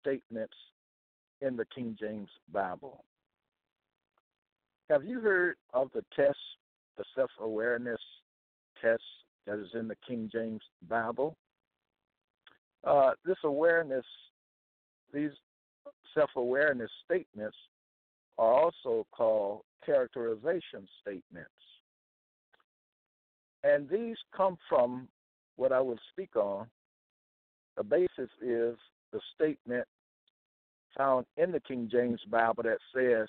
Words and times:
statements 0.00 0.54
in 1.40 1.56
the 1.56 1.64
King 1.74 1.96
James 1.98 2.28
Bible. 2.52 3.04
Have 4.90 5.04
you 5.04 5.20
heard 5.20 5.56
of 5.72 5.90
the 5.94 6.04
test, 6.14 6.36
the 6.98 7.04
self 7.14 7.30
awareness 7.40 8.00
test 8.82 9.02
that 9.46 9.58
is 9.58 9.68
in 9.74 9.88
the 9.88 9.96
King 10.06 10.28
James 10.32 10.62
Bible? 10.88 11.36
Uh, 12.84 13.12
this 13.24 13.36
awareness, 13.44 14.04
these 15.12 15.30
self 16.14 16.30
awareness 16.36 16.90
statements 17.04 17.56
are 18.38 18.52
also 18.52 19.06
called 19.12 19.62
characterization 19.84 20.88
statements. 21.00 21.50
And 23.62 23.88
these 23.88 24.16
come 24.34 24.56
from 24.68 25.08
what 25.56 25.72
I 25.72 25.80
will 25.80 25.98
speak 26.10 26.34
on. 26.36 26.66
The 27.76 27.84
basis 27.84 28.30
is 28.40 28.76
the 29.12 29.20
statement 29.34 29.86
found 30.96 31.26
in 31.36 31.52
the 31.52 31.60
King 31.60 31.88
James 31.90 32.20
Bible 32.30 32.62
that 32.64 32.78
says, 32.94 33.28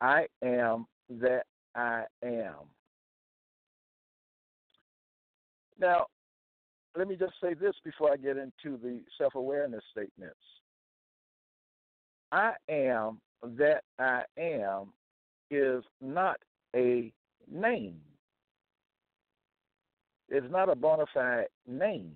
I 0.00 0.26
am 0.42 0.86
that 1.08 1.44
I 1.74 2.04
am. 2.22 2.68
Now, 5.80 6.06
let 6.96 7.08
me 7.08 7.16
just 7.16 7.34
say 7.42 7.54
this 7.54 7.74
before 7.84 8.12
I 8.12 8.16
get 8.16 8.36
into 8.36 8.76
the 8.82 9.00
self 9.16 9.34
awareness 9.34 9.82
statements. 9.90 10.36
I 12.32 12.52
am 12.68 13.20
that 13.42 13.82
I 13.98 14.22
am 14.36 14.92
is 15.50 15.82
not 16.00 16.36
a 16.74 17.12
name. 17.50 18.00
It's 20.28 20.50
not 20.50 20.68
a 20.68 20.74
bona 20.74 21.06
fide 21.14 21.46
name. 21.66 22.12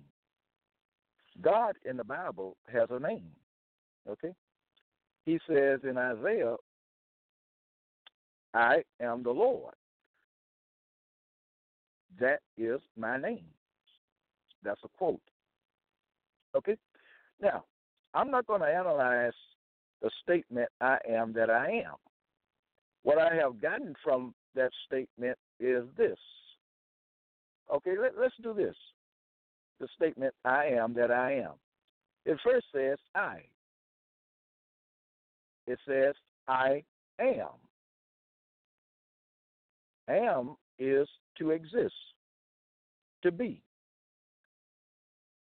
God 1.41 1.75
in 1.85 1.97
the 1.97 2.03
Bible 2.03 2.57
has 2.71 2.89
a 2.89 2.99
name. 2.99 3.31
Okay? 4.09 4.33
He 5.25 5.39
says 5.47 5.79
in 5.83 5.97
Isaiah, 5.97 6.55
I 8.53 8.83
am 9.01 9.23
the 9.23 9.31
Lord. 9.31 9.73
That 12.19 12.39
is 12.57 12.79
my 12.97 13.17
name. 13.17 13.45
That's 14.63 14.81
a 14.83 14.87
quote. 14.89 15.21
Okay? 16.55 16.77
Now, 17.41 17.63
I'm 18.13 18.29
not 18.29 18.45
going 18.45 18.61
to 18.61 18.67
analyze 18.67 19.33
the 20.03 20.11
statement, 20.21 20.69
I 20.81 20.97
am 21.09 21.33
that 21.33 21.49
I 21.49 21.83
am. 21.85 21.95
What 23.03 23.17
I 23.17 23.33
have 23.35 23.61
gotten 23.61 23.95
from 24.03 24.33
that 24.53 24.71
statement 24.85 25.37
is 25.59 25.85
this. 25.97 26.17
Okay, 27.73 27.93
let, 27.99 28.13
us 28.17 28.31
do 28.43 28.53
this. 28.53 28.75
The 29.79 29.87
statement, 29.95 30.33
I 30.45 30.65
am 30.67 30.93
that 30.93 31.11
I 31.11 31.33
am. 31.33 31.53
It 32.25 32.37
first 32.43 32.65
says, 32.73 32.97
I. 33.15 33.41
It 35.67 35.79
says, 35.87 36.13
I 36.47 36.83
am. 37.19 37.47
Am 40.09 40.55
is 40.79 41.07
to 41.37 41.51
exist, 41.51 41.93
to 43.23 43.31
be. 43.31 43.61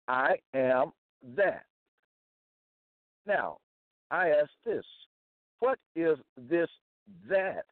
I 0.08 0.36
am 0.54 0.92
that. 1.36 1.64
Now, 3.26 3.58
I 4.10 4.30
ask 4.30 4.50
this 4.64 4.84
what 5.62 5.78
is 5.94 6.18
this 6.36 6.68
that 7.28 7.64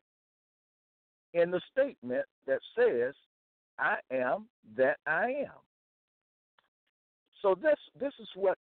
in 1.34 1.50
the 1.50 1.60
statement 1.72 2.24
that 2.46 2.60
says, 2.76 3.14
I 3.78 3.96
am 4.12 4.46
that 4.76 4.98
I 5.06 5.24
am? 5.24 5.69
So 7.42 7.54
this 7.54 7.76
this 7.98 8.12
is 8.20 8.28
what 8.34 8.58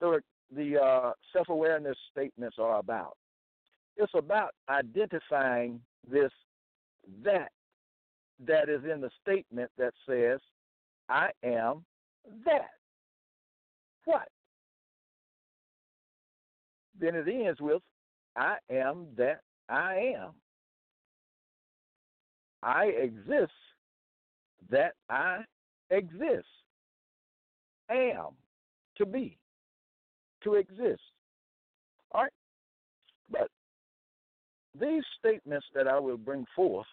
the 0.00 0.20
the 0.54 0.78
uh, 0.80 1.12
self 1.32 1.48
awareness 1.48 1.96
statements 2.10 2.56
are 2.58 2.78
about. 2.78 3.16
It's 3.96 4.12
about 4.14 4.50
identifying 4.68 5.80
this 6.10 6.30
that 7.24 7.50
that 8.46 8.68
is 8.68 8.82
in 8.90 9.00
the 9.00 9.10
statement 9.22 9.70
that 9.78 9.92
says, 10.08 10.40
I 11.08 11.30
am 11.44 11.84
that. 12.44 12.70
What? 14.04 14.28
Then 16.98 17.14
it 17.14 17.26
ends 17.28 17.60
with, 17.60 17.82
I 18.36 18.56
am 18.70 19.06
that 19.16 19.40
I 19.68 20.14
am. 20.16 20.30
I 22.62 22.86
exist 22.86 23.52
that 24.70 24.94
I 25.08 25.44
exist. 25.90 26.46
Am, 27.90 28.28
to 28.96 29.06
be, 29.06 29.38
to 30.42 30.54
exist. 30.54 31.02
All 32.12 32.22
right? 32.22 32.32
But 33.30 33.48
these 34.78 35.02
statements 35.18 35.66
that 35.74 35.86
I 35.86 35.98
will 35.98 36.16
bring 36.16 36.46
forth 36.54 36.86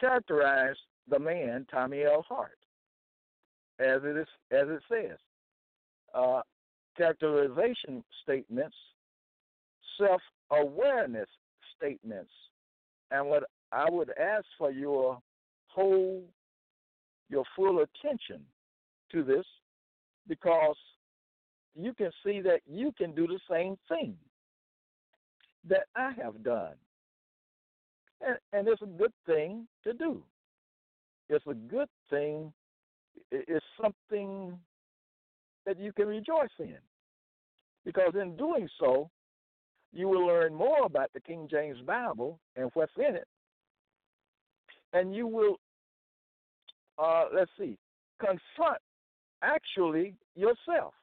characterize 0.00 0.76
the 1.08 1.18
man 1.18 1.66
Tommy 1.70 2.02
L. 2.04 2.24
Hart, 2.28 2.58
as 3.78 4.00
it 4.04 4.16
is 4.16 4.28
as 4.50 4.68
it 4.68 4.82
says. 4.90 5.18
Uh, 6.14 6.42
characterization 6.96 8.04
statements, 8.22 8.76
self 9.98 10.20
awareness 10.50 11.28
statements. 11.76 12.30
And 13.10 13.26
what 13.28 13.44
I 13.72 13.88
would 13.90 14.10
ask 14.18 14.44
for 14.58 14.70
your 14.70 15.18
whole, 15.68 16.22
your 17.28 17.44
full 17.56 17.80
attention 17.80 18.40
to 19.12 19.22
this, 19.22 19.44
because 20.28 20.76
you 21.74 21.94
can 21.94 22.10
see 22.24 22.40
that 22.40 22.60
you 22.66 22.92
can 22.98 23.14
do 23.14 23.26
the 23.26 23.40
same 23.50 23.76
thing 23.88 24.14
that 25.68 25.84
I 25.96 26.12
have 26.22 26.42
done. 26.42 26.74
And, 28.20 28.36
and 28.52 28.68
it's 28.68 28.82
a 28.82 28.86
good 28.86 29.12
thing 29.26 29.66
to 29.84 29.92
do. 29.92 30.22
It's 31.28 31.46
a 31.46 31.54
good 31.54 31.88
thing. 32.10 32.52
It's 33.30 33.64
something 33.80 34.58
that 35.66 35.78
you 35.78 35.92
can 35.92 36.08
rejoice 36.08 36.48
in. 36.58 36.76
Because 37.84 38.12
in 38.20 38.36
doing 38.36 38.68
so, 38.78 39.10
you 39.92 40.08
will 40.08 40.26
learn 40.26 40.54
more 40.54 40.84
about 40.84 41.10
the 41.14 41.20
King 41.20 41.48
James 41.50 41.78
Bible 41.86 42.38
and 42.56 42.70
what's 42.74 42.92
in 42.96 43.16
it. 43.16 43.26
And 44.92 45.14
you 45.14 45.26
will, 45.26 45.56
uh, 46.98 47.24
let's 47.34 47.50
see, 47.58 47.78
confront 48.20 48.78
actually 49.42 50.14
yourself. 50.34 50.94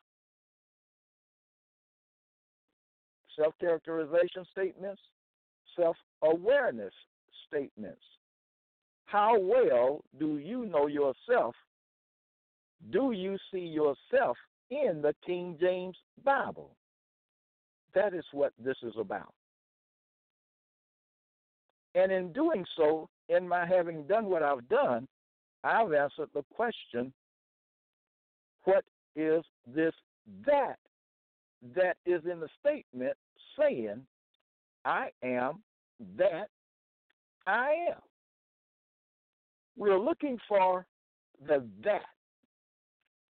self 3.40 3.54
characterization 3.60 4.46
statements, 4.52 5.02
self 5.78 5.96
awareness 6.24 6.94
statements. 7.48 8.02
How 9.06 9.40
well 9.40 10.04
do 10.20 10.38
you 10.38 10.66
know 10.66 10.88
yourself? 10.88 11.56
Do 12.92 13.12
you 13.12 13.38
see 13.52 13.60
yourself 13.60 14.38
in 14.70 15.02
the 15.02 15.16
King 15.26 15.58
James 15.60 15.98
Bible? 16.24 16.76
That 17.96 18.14
is 18.14 18.26
what 18.32 18.54
this 18.64 18.78
is 18.84 18.94
about. 19.00 19.34
And 21.96 22.12
in 22.12 22.32
doing 22.32 22.66
so, 22.78 23.10
in 23.30 23.48
my 23.48 23.66
having 23.66 24.06
done 24.06 24.26
what 24.26 24.44
I've 24.44 24.68
done, 24.70 25.08
I've 25.64 25.92
answered 25.92 26.30
the 26.34 26.44
question 26.54 27.12
what 28.64 28.84
is 29.16 29.44
this 29.68 29.94
that 30.46 30.78
that 31.76 31.98
is 32.06 32.22
in 32.32 32.40
the 32.40 32.48
statement 32.60 33.16
saying, 33.60 34.06
I 34.86 35.10
am 35.24 35.62
that 36.18 36.48
I 37.46 37.72
am? 37.92 38.02
We're 39.76 40.00
looking 40.00 40.38
for 40.48 40.86
the 41.48 41.66
that. 41.84 42.02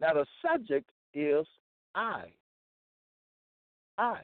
Now, 0.01 0.15
the 0.15 0.27
subject 0.43 0.89
is 1.15 1.47
I. 1.95 2.25
I. 3.99 4.21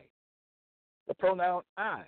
The 1.09 1.15
pronoun 1.15 1.63
I 1.77 2.05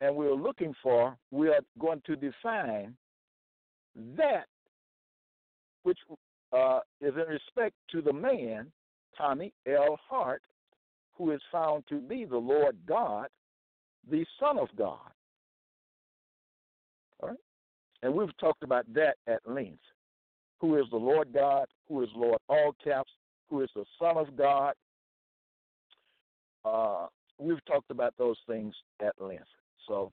and 0.00 0.14
we're 0.14 0.34
looking 0.34 0.74
for, 0.82 1.16
we 1.30 1.48
are 1.48 1.60
going 1.78 2.02
to 2.06 2.16
define 2.16 2.94
that 4.16 4.46
which 5.82 5.98
uh, 6.52 6.80
is 7.00 7.14
in 7.14 7.32
respect 7.32 7.74
to 7.90 8.02
the 8.02 8.12
man, 8.12 8.70
Tommy 9.16 9.52
L. 9.66 9.98
Hart, 10.08 10.42
who 11.14 11.30
is 11.32 11.40
found 11.52 11.84
to 11.88 12.00
be 12.00 12.24
the 12.24 12.36
Lord 12.36 12.76
God, 12.86 13.28
the 14.10 14.24
Son 14.38 14.58
of 14.58 14.68
God. 14.76 15.10
All 17.20 17.28
right? 17.30 17.38
And 18.02 18.14
we've 18.14 18.36
talked 18.38 18.62
about 18.62 18.92
that 18.94 19.16
at 19.26 19.40
length. 19.46 19.82
Who 20.60 20.76
is 20.76 20.84
the 20.90 20.96
Lord 20.96 21.32
God? 21.32 21.66
Who 21.88 22.02
is 22.02 22.08
Lord 22.14 22.38
all 22.48 22.74
caps? 22.82 23.10
Who 23.48 23.62
is 23.62 23.70
the 23.74 23.84
Son 23.98 24.16
of 24.16 24.36
God? 24.36 24.74
Uh, 26.64 27.06
we've 27.38 27.64
talked 27.66 27.90
about 27.90 28.14
those 28.18 28.36
things 28.46 28.74
at 29.00 29.14
length. 29.20 29.44
So 29.88 30.12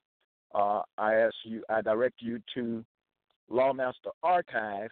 uh, 0.54 0.82
I 0.96 1.14
ask 1.14 1.34
you, 1.44 1.62
I 1.68 1.82
direct 1.82 2.16
you 2.20 2.40
to 2.54 2.84
Lawmaster 3.50 4.10
Archive 4.22 4.90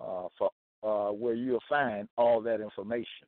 uh, 0.00 0.28
for 0.38 0.50
uh, 0.82 1.08
where 1.08 1.34
you'll 1.34 1.62
find 1.68 2.08
all 2.16 2.40
that 2.42 2.60
information. 2.60 3.26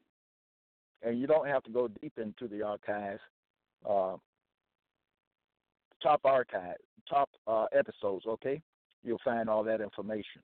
And 1.02 1.18
you 1.18 1.26
don't 1.26 1.46
have 1.46 1.62
to 1.64 1.70
go 1.70 1.88
deep 2.00 2.14
into 2.16 2.48
the 2.48 2.62
archives. 2.62 3.20
Uh, 3.88 4.16
top 6.02 6.20
archive, 6.24 6.76
top 7.08 7.28
uh, 7.46 7.66
episodes, 7.72 8.24
okay? 8.26 8.60
You'll 9.02 9.20
find 9.24 9.48
all 9.48 9.62
that 9.64 9.80
information. 9.80 10.42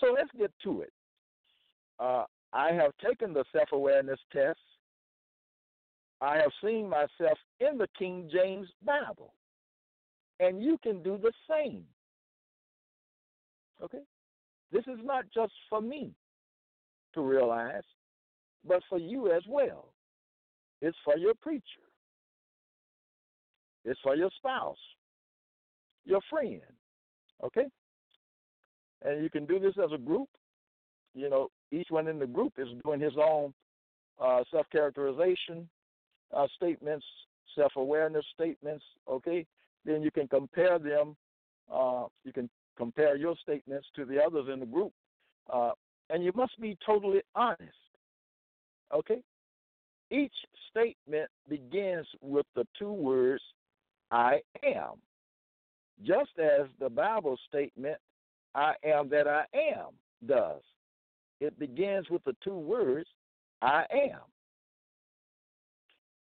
So 0.00 0.12
let's 0.12 0.30
get 0.38 0.52
to 0.64 0.82
it. 0.82 0.92
Uh, 1.98 2.24
I 2.52 2.72
have 2.72 2.92
taken 3.04 3.32
the 3.32 3.44
self 3.52 3.68
awareness 3.72 4.18
test. 4.32 4.58
I 6.20 6.36
have 6.36 6.50
seen 6.62 6.88
myself 6.88 7.38
in 7.60 7.78
the 7.78 7.88
King 7.98 8.28
James 8.32 8.68
Bible. 8.84 9.32
And 10.38 10.62
you 10.62 10.78
can 10.82 11.02
do 11.02 11.18
the 11.22 11.32
same. 11.48 11.84
Okay? 13.82 14.00
This 14.72 14.84
is 14.86 14.98
not 15.04 15.24
just 15.34 15.52
for 15.68 15.80
me 15.80 16.12
to 17.14 17.22
realize, 17.22 17.82
but 18.66 18.82
for 18.88 18.98
you 18.98 19.32
as 19.32 19.42
well. 19.48 19.92
It's 20.82 20.96
for 21.04 21.16
your 21.16 21.34
preacher, 21.34 21.64
it's 23.84 24.00
for 24.02 24.16
your 24.16 24.30
spouse, 24.36 24.78
your 26.04 26.20
friend. 26.30 26.62
Okay? 27.42 27.66
And 29.02 29.22
you 29.22 29.30
can 29.30 29.46
do 29.46 29.58
this 29.58 29.74
as 29.82 29.92
a 29.94 29.98
group. 29.98 30.28
You 31.14 31.30
know, 31.30 31.48
each 31.72 31.88
one 31.90 32.06
in 32.06 32.18
the 32.18 32.26
group 32.26 32.54
is 32.58 32.68
doing 32.84 33.00
his 33.00 33.14
own 33.16 33.52
uh, 34.18 34.44
self 34.50 34.66
characterization 34.70 35.68
uh, 36.34 36.46
statements, 36.56 37.04
self 37.54 37.72
awareness 37.76 38.24
statements. 38.34 38.84
Okay? 39.08 39.46
then 39.84 40.02
you 40.02 40.10
can 40.10 40.28
compare 40.28 40.78
them. 40.78 41.16
Uh, 41.72 42.06
you 42.24 42.32
can 42.32 42.48
compare 42.76 43.16
your 43.16 43.34
statements 43.42 43.86
to 43.96 44.04
the 44.04 44.22
others 44.22 44.46
in 44.52 44.60
the 44.60 44.66
group, 44.66 44.92
uh, 45.52 45.70
and 46.12 46.24
you 46.24 46.32
must 46.34 46.60
be 46.60 46.76
totally 46.84 47.20
honest. 47.34 47.62
Okay? 48.92 49.22
Each 50.10 50.34
statement 50.70 51.28
begins 51.48 52.06
with 52.20 52.46
the 52.56 52.66
two 52.78 52.92
words, 52.92 53.42
I 54.10 54.40
am. 54.64 54.94
Just 56.04 56.30
as 56.38 56.66
the 56.80 56.88
Bible 56.88 57.38
statement, 57.48 57.96
I 58.54 58.74
am 58.84 59.08
that 59.10 59.28
I 59.28 59.44
am, 59.54 59.88
does. 60.26 60.62
It 61.40 61.58
begins 61.58 62.10
with 62.10 62.24
the 62.24 62.34
two 62.42 62.58
words, 62.58 63.08
I 63.62 63.84
am. 63.92 64.20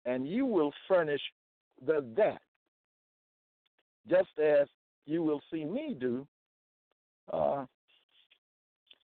And 0.06 0.28
you 0.28 0.46
will 0.46 0.72
furnish 0.88 1.20
the 1.84 2.04
that 2.16 2.40
just 4.08 4.38
as 4.38 4.68
you 5.06 5.22
will 5.22 5.40
see 5.52 5.64
me 5.64 5.96
do 5.98 6.26
uh, 7.32 7.64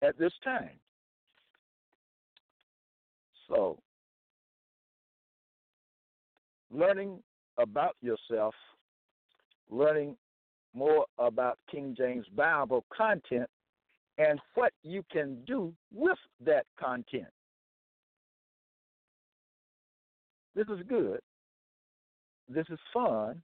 at 0.02 0.18
this 0.18 0.34
time. 0.44 0.80
So, 3.48 3.80
learning 6.72 7.20
about 7.58 7.96
yourself, 8.02 8.54
learning 9.70 10.16
more 10.74 11.06
about 11.18 11.58
King 11.70 11.96
James 11.98 12.26
Bible 12.36 12.86
content, 12.96 13.50
and 14.18 14.40
what 14.54 14.74
you 14.84 15.04
can 15.12 15.38
do 15.46 15.74
with 15.94 16.18
that 16.46 16.66
content. 16.80 17.28
This 20.56 20.68
is 20.68 20.80
good. 20.88 21.20
This 22.50 22.66
is 22.70 22.80
fun. 22.94 23.42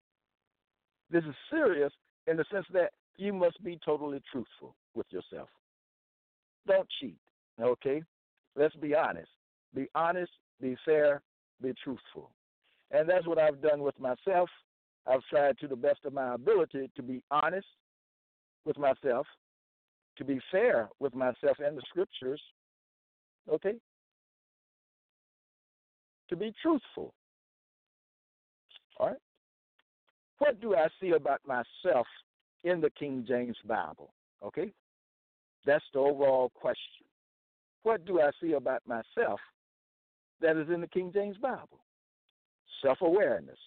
This 1.09 1.23
is 1.23 1.35
serious 1.49 1.93
in 2.27 2.37
the 2.37 2.45
sense 2.51 2.65
that 2.73 2.91
you 3.17 3.31
must 3.31 3.63
be 3.63 3.79
totally 3.85 4.21
truthful 4.31 4.75
with 4.95 5.05
yourself. 5.11 5.47
Don't 6.67 6.87
cheat, 6.99 7.17
okay? 7.61 8.03
Let's 8.55 8.75
be 8.75 8.95
honest. 8.95 9.29
Be 9.73 9.87
honest, 9.93 10.31
be 10.61 10.75
fair, 10.85 11.21
be 11.61 11.73
truthful. 11.83 12.31
And 12.91 13.09
that's 13.09 13.27
what 13.27 13.39
I've 13.39 13.61
done 13.61 13.81
with 13.81 13.99
myself. 13.99 14.49
I've 15.07 15.23
tried 15.29 15.57
to 15.59 15.67
the 15.67 15.75
best 15.75 15.99
of 16.05 16.13
my 16.13 16.33
ability 16.33 16.89
to 16.95 17.03
be 17.03 17.21
honest 17.29 17.67
with 18.65 18.77
myself, 18.77 19.27
to 20.17 20.23
be 20.23 20.39
fair 20.51 20.89
with 20.99 21.13
myself 21.13 21.57
and 21.59 21.77
the 21.77 21.83
scriptures, 21.87 22.41
okay? 23.51 23.75
To 26.29 26.35
be 26.35 26.53
truthful. 26.61 27.13
All 28.99 29.09
right? 29.09 29.17
What 30.39 30.59
do 30.59 30.75
I 30.75 30.87
see 30.99 31.11
about 31.11 31.41
myself 31.45 32.07
in 32.63 32.81
the 32.81 32.89
King 32.89 33.25
James 33.27 33.57
Bible? 33.65 34.11
Okay? 34.43 34.71
That's 35.65 35.83
the 35.93 35.99
overall 35.99 36.51
question. 36.53 37.05
What 37.83 38.05
do 38.05 38.21
I 38.21 38.31
see 38.41 38.53
about 38.53 38.81
myself 38.87 39.39
that 40.41 40.57
is 40.57 40.67
in 40.73 40.81
the 40.81 40.87
King 40.87 41.11
James 41.13 41.37
Bible? 41.37 41.79
Self 42.81 42.99
awareness, 43.01 43.57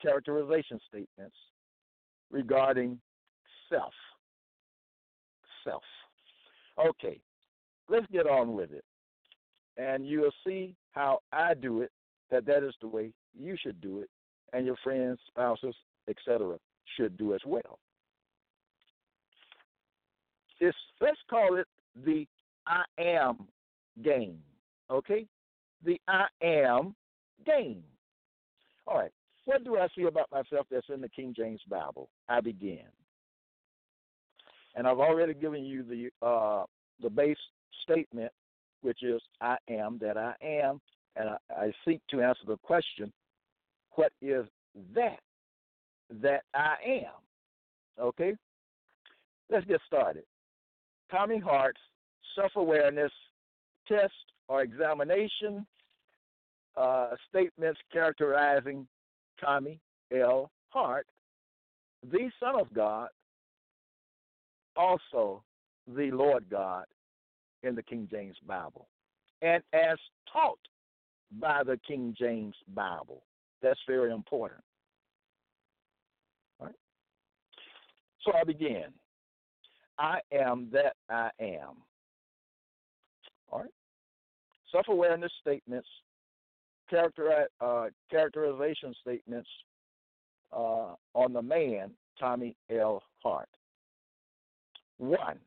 characterization 0.00 0.78
statements 0.88 1.36
regarding 2.30 3.00
self. 3.70 3.92
Self. 5.64 5.82
Okay, 6.78 7.20
let's 7.88 8.06
get 8.12 8.26
on 8.26 8.54
with 8.54 8.72
it. 8.72 8.84
And 9.76 10.06
you'll 10.06 10.30
see 10.46 10.74
how 10.92 11.20
I 11.32 11.54
do 11.54 11.82
it, 11.82 11.90
that 12.30 12.46
that 12.46 12.62
is 12.62 12.74
the 12.80 12.88
way 12.88 13.12
you 13.36 13.56
should 13.60 13.80
do 13.80 14.00
it 14.00 14.10
and 14.52 14.66
your 14.66 14.76
friends, 14.82 15.18
spouses, 15.28 15.74
etc., 16.08 16.56
should 16.96 17.16
do 17.16 17.34
as 17.34 17.40
well. 17.46 17.78
It's, 20.60 20.76
let's 21.00 21.18
call 21.30 21.56
it 21.56 21.66
the 22.04 22.26
I 22.66 22.84
am 22.98 23.46
game. 24.02 24.38
Okay? 24.90 25.26
The 25.84 26.00
I 26.08 26.26
am 26.42 26.94
game. 27.46 27.82
All 28.86 28.98
right. 28.98 29.12
What 29.44 29.64
do 29.64 29.78
I 29.78 29.88
see 29.96 30.02
about 30.02 30.30
myself 30.30 30.66
that's 30.70 30.88
in 30.92 31.00
the 31.00 31.08
King 31.08 31.34
James 31.36 31.60
Bible? 31.68 32.08
I 32.28 32.40
begin. 32.40 32.80
And 34.74 34.86
I've 34.86 34.98
already 34.98 35.34
given 35.34 35.64
you 35.64 35.82
the 35.82 36.26
uh, 36.26 36.64
the 37.02 37.08
base 37.08 37.38
statement, 37.82 38.30
which 38.82 39.02
is 39.02 39.20
I 39.40 39.56
am 39.68 39.98
that 40.00 40.16
I 40.16 40.34
am, 40.42 40.80
and 41.16 41.30
I, 41.30 41.36
I 41.50 41.72
seek 41.86 42.00
to 42.10 42.20
answer 42.20 42.42
the 42.46 42.58
question, 42.58 43.12
what 43.92 44.12
is 44.20 44.44
that 44.94 45.18
that 46.22 46.42
I 46.54 46.74
am? 46.86 48.00
Okay? 48.00 48.34
Let's 49.50 49.66
get 49.66 49.80
started. 49.86 50.24
Tommy 51.10 51.38
Hart's 51.38 51.80
self 52.34 52.52
awareness 52.56 53.12
test 53.86 54.12
or 54.48 54.62
examination 54.62 55.66
uh, 56.76 57.10
statements 57.28 57.80
characterizing 57.92 58.86
Tommy 59.42 59.80
L. 60.14 60.50
Hart, 60.68 61.06
the 62.10 62.30
Son 62.38 62.58
of 62.58 62.72
God, 62.72 63.08
also 64.76 65.42
the 65.86 66.10
Lord 66.12 66.44
God 66.50 66.84
in 67.62 67.74
the 67.74 67.82
King 67.82 68.06
James 68.10 68.36
Bible, 68.46 68.86
and 69.42 69.62
as 69.72 69.98
taught 70.32 70.58
by 71.40 71.62
the 71.64 71.78
King 71.86 72.14
James 72.18 72.54
Bible. 72.74 73.22
That's 73.60 73.80
very 73.88 74.12
important. 74.12 74.60
All 76.60 76.66
right? 76.66 76.76
So 78.24 78.32
I 78.40 78.44
begin. 78.44 78.84
I 79.98 80.20
am 80.32 80.68
that 80.72 80.94
I 81.10 81.30
am. 81.40 81.76
All 83.50 83.60
right? 83.60 83.70
Self 84.70 84.86
awareness 84.88 85.32
statements, 85.40 85.88
character, 86.90 87.46
uh, 87.60 87.86
characterization 88.10 88.94
statements 89.00 89.48
uh, 90.52 90.94
on 91.14 91.32
the 91.32 91.42
man, 91.42 91.90
Tommy 92.18 92.54
L. 92.70 93.02
Hart. 93.22 93.48
One, 94.98 95.38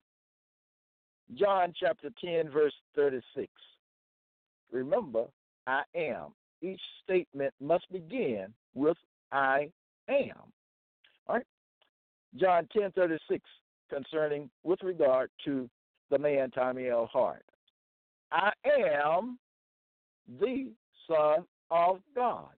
John 1.36 1.74
chapter 1.79 2.10
10, 2.24 2.50
verse 2.50 2.74
36. 2.96 3.48
Remember, 4.72 5.25
I 5.67 5.84
am. 5.96 6.34
Each 6.62 6.81
statement 7.03 7.53
must 7.60 7.91
begin 7.91 8.48
with 8.74 8.98
I 9.31 9.70
am. 10.10 10.36
All 11.27 11.36
right? 11.36 11.46
John 12.38 12.67
10, 12.77 12.91
36, 12.91 13.43
concerning, 13.92 14.50
with 14.64 14.82
regard 14.84 15.30
to 15.46 15.70
the 16.10 16.18
man 16.18 16.52
Tommy 16.52 16.90
L. 16.90 17.10
Hart. 17.12 17.44
I 18.32 18.52
am 18.66 19.38
the 20.40 20.72
Son 21.08 21.46
of 21.70 22.00
God. 22.16 22.54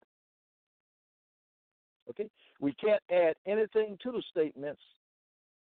Okay? 2.09 2.29
We 2.59 2.73
can't 2.73 3.01
add 3.11 3.35
anything 3.47 3.97
to 4.03 4.11
the 4.11 4.23
statements 4.29 4.81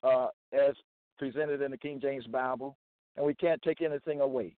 uh, 0.02 0.28
as 0.52 0.74
presented 1.18 1.60
in 1.60 1.70
the 1.70 1.76
King 1.76 2.00
James 2.00 2.26
Bible, 2.26 2.76
and 3.16 3.26
we 3.26 3.34
can't 3.34 3.60
take 3.62 3.82
anything 3.82 4.20
away. 4.20 4.54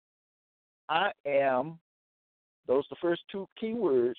I 0.88 1.10
am, 1.26 1.78
those 2.66 2.84
are 2.84 2.90
the 2.90 2.96
first 3.00 3.22
two 3.30 3.48
key 3.58 3.74
words, 3.74 4.18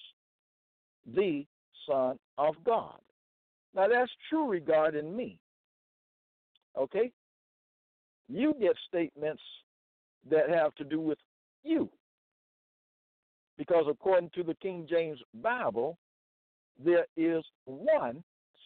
the 1.16 1.46
Son 1.88 2.18
of 2.38 2.56
God. 2.66 3.00
Now 3.76 3.88
that's 3.88 4.12
true 4.30 4.50
regarding 4.50 5.16
me. 5.16 5.40
Okay? 6.78 7.12
You 8.30 8.56
get 8.60 8.76
statements 8.88 9.42
that 10.30 10.50
have 10.50 10.74
to 10.76 10.84
do 10.84 11.00
with 11.00 11.18
you. 11.64 11.90
Because 13.58 13.86
according 13.90 14.32
to 14.36 14.44
the 14.44 14.56
King 14.56 14.88
James 14.90 15.20
Bible, 15.42 15.98
there 16.84 17.06
is 17.16 17.44
one 17.66 18.24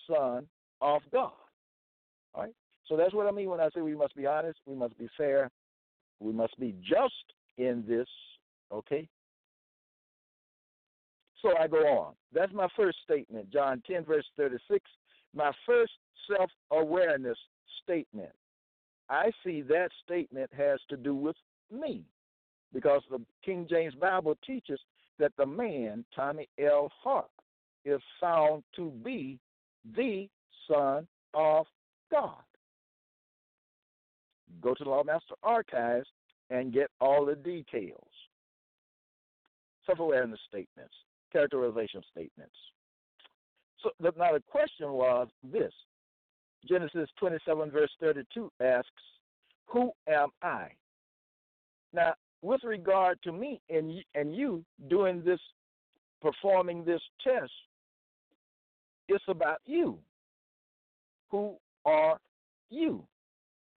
Son 0.07 0.47
of 0.81 1.01
God. 1.11 1.31
All 2.33 2.43
right? 2.43 2.53
So 2.87 2.95
that's 2.95 3.13
what 3.13 3.27
I 3.27 3.31
mean 3.31 3.49
when 3.49 3.59
I 3.59 3.69
say 3.75 3.81
we 3.81 3.95
must 3.95 4.15
be 4.15 4.25
honest, 4.25 4.59
we 4.65 4.75
must 4.75 4.97
be 4.97 5.09
fair, 5.17 5.49
we 6.19 6.31
must 6.31 6.57
be 6.59 6.73
just 6.81 7.13
in 7.57 7.83
this, 7.87 8.07
okay? 8.71 9.07
So 11.41 11.51
I 11.59 11.67
go 11.67 11.79
on. 11.79 12.13
That's 12.33 12.53
my 12.53 12.67
first 12.75 12.99
statement, 13.03 13.51
John 13.51 13.83
10, 13.85 14.05
verse 14.05 14.25
36. 14.37 14.79
My 15.35 15.51
first 15.65 15.91
self 16.31 16.49
awareness 16.71 17.37
statement. 17.83 18.31
I 19.09 19.31
see 19.43 19.61
that 19.61 19.89
statement 20.03 20.51
has 20.55 20.79
to 20.89 20.97
do 20.97 21.15
with 21.15 21.35
me 21.71 22.03
because 22.73 23.01
the 23.09 23.21
King 23.43 23.67
James 23.69 23.95
Bible 23.95 24.35
teaches 24.45 24.79
that 25.19 25.31
the 25.37 25.45
man, 25.45 26.05
Tommy 26.15 26.47
L. 26.59 26.91
Hart, 27.03 27.29
is 27.85 28.01
found 28.19 28.63
to 28.75 28.91
be 29.03 29.39
the 29.95 30.27
Son 30.69 31.07
of 31.33 31.65
God. 32.11 32.43
Go 34.61 34.73
to 34.73 34.83
the 34.83 34.89
Lawmaster 34.89 35.35
Archives 35.43 36.07
and 36.49 36.73
get 36.73 36.89
all 36.99 37.25
the 37.25 37.35
details. 37.35 38.09
Self 39.85 39.99
awareness 39.99 40.39
statements, 40.47 40.93
characterization 41.31 42.01
statements. 42.11 42.55
So 43.81 43.91
now 44.01 44.33
the 44.33 44.43
question 44.49 44.91
was 44.91 45.27
this 45.43 45.71
Genesis 46.65 47.09
27, 47.19 47.71
verse 47.71 47.91
32 47.99 48.51
asks, 48.61 48.89
Who 49.67 49.91
am 50.07 50.29
I? 50.41 50.69
Now, 51.93 52.13
with 52.41 52.63
regard 52.63 53.21
to 53.23 53.31
me 53.31 53.61
and 53.69 54.03
and 54.15 54.35
you 54.35 54.63
doing 54.89 55.23
this, 55.23 55.39
performing 56.21 56.83
this 56.83 57.01
test, 57.23 57.51
it's 59.07 59.23
about 59.27 59.59
you. 59.65 59.97
Who 61.31 61.55
are 61.85 62.19
you? 62.69 63.03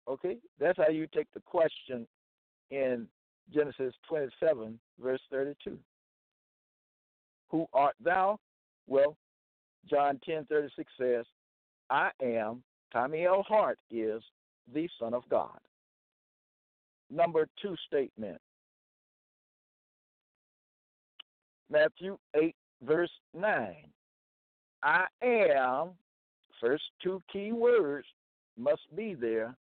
Okay, 0.07 0.37
that's 0.59 0.77
how 0.77 0.89
you 0.89 1.07
take 1.13 1.27
the 1.33 1.41
question 1.41 2.07
in 2.71 3.07
Genesis 3.53 3.93
27, 4.07 4.79
verse 5.01 5.21
32. 5.31 5.77
Who 7.49 7.67
art 7.73 7.95
thou? 8.03 8.39
Well, 8.87 9.17
John 9.89 10.19
10, 10.25 10.45
36 10.45 10.91
says, 10.99 11.25
I 11.89 12.09
am, 12.21 12.63
Tommy 12.91 13.25
L. 13.25 13.43
Hart 13.47 13.79
is 13.89 14.21
the 14.73 14.87
Son 14.99 15.13
of 15.13 15.23
God. 15.29 15.59
Number 17.09 17.47
two 17.61 17.75
statement 17.87 18.39
Matthew 21.69 22.17
8, 22.35 22.55
verse 22.83 23.11
9. 23.33 23.75
I 24.83 25.05
am, 25.23 25.91
first 26.59 26.83
two 27.01 27.21
key 27.31 27.51
words 27.51 28.07
must 28.57 28.81
be 28.95 29.13
there, 29.13 29.55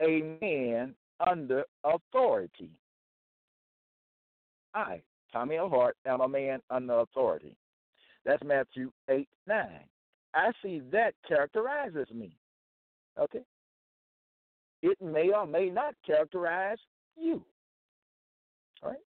a 0.00 0.36
man 0.40 0.94
under 1.26 1.64
authority. 1.84 2.70
I, 4.74 5.02
Tommy 5.32 5.56
L. 5.56 5.68
Hart, 5.68 5.96
am 6.06 6.22
a 6.22 6.28
man 6.28 6.60
under 6.70 7.00
authority. 7.00 7.54
That's 8.24 8.42
Matthew 8.44 8.90
8, 9.10 9.28
9. 9.46 9.66
I 10.34 10.52
see 10.62 10.80
that 10.92 11.14
characterizes 11.28 12.08
me. 12.14 12.36
Okay? 13.18 13.42
It 14.82 15.00
may 15.00 15.30
or 15.30 15.46
may 15.46 15.70
not 15.70 15.94
characterize 16.04 16.78
you. 17.16 17.44
All 18.82 18.90
right? 18.90 18.98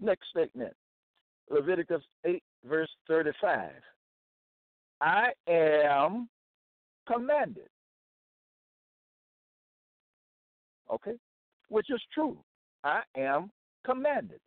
Next 0.00 0.28
statement 0.30 0.74
Leviticus 1.50 2.02
8, 2.24 2.42
verse 2.64 2.90
35. 3.08 3.70
I 5.00 5.30
am 5.48 6.28
commanded. 7.10 7.68
Okay? 10.92 11.14
Which 11.68 11.90
is 11.90 12.00
true. 12.12 12.36
I 12.84 13.02
am 13.16 13.50
commanded. 13.84 14.40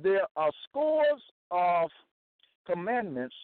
There 0.00 0.26
are 0.36 0.50
scores 0.68 1.22
of 1.50 1.90
commandments 2.66 3.34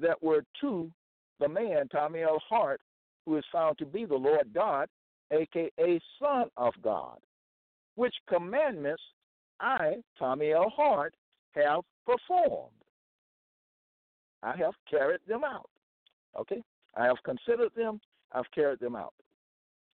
that 0.00 0.22
were 0.22 0.44
to 0.60 0.90
the 1.38 1.48
man, 1.48 1.88
Tommy 1.88 2.22
L. 2.22 2.40
Hart, 2.48 2.80
who 3.26 3.36
is 3.36 3.44
found 3.52 3.78
to 3.78 3.86
be 3.86 4.04
the 4.04 4.14
Lord 4.14 4.52
God, 4.54 4.88
aka 5.30 6.00
Son 6.20 6.46
of 6.56 6.74
God. 6.82 7.18
Which 7.94 8.14
commandments 8.28 9.02
I, 9.60 9.96
Tommy 10.18 10.52
L. 10.52 10.72
Hart, 10.74 11.14
have 11.54 11.82
performed. 12.06 12.70
I 14.42 14.56
have 14.56 14.74
carried 14.90 15.20
them 15.28 15.44
out. 15.44 15.68
Okay? 16.38 16.62
I 16.96 17.04
have 17.06 17.22
considered 17.24 17.72
them, 17.76 18.00
I've 18.32 18.50
carried 18.54 18.80
them 18.80 18.96
out. 18.96 19.14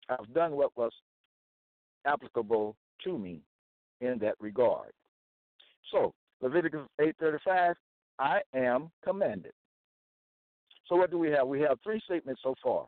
I've 0.09 0.33
done 0.33 0.53
what 0.53 0.75
was 0.77 0.91
applicable 2.05 2.75
to 3.03 3.17
me 3.17 3.41
in 4.01 4.17
that 4.19 4.35
regard. 4.39 4.91
So, 5.91 6.13
Leviticus 6.41 6.87
8:35, 6.99 7.75
I 8.19 8.41
am 8.53 8.91
commanded. 9.03 9.53
So 10.87 10.95
what 10.95 11.11
do 11.11 11.17
we 11.17 11.29
have? 11.31 11.47
We 11.47 11.61
have 11.61 11.79
three 11.83 12.01
statements 12.05 12.41
so 12.43 12.55
far, 12.63 12.85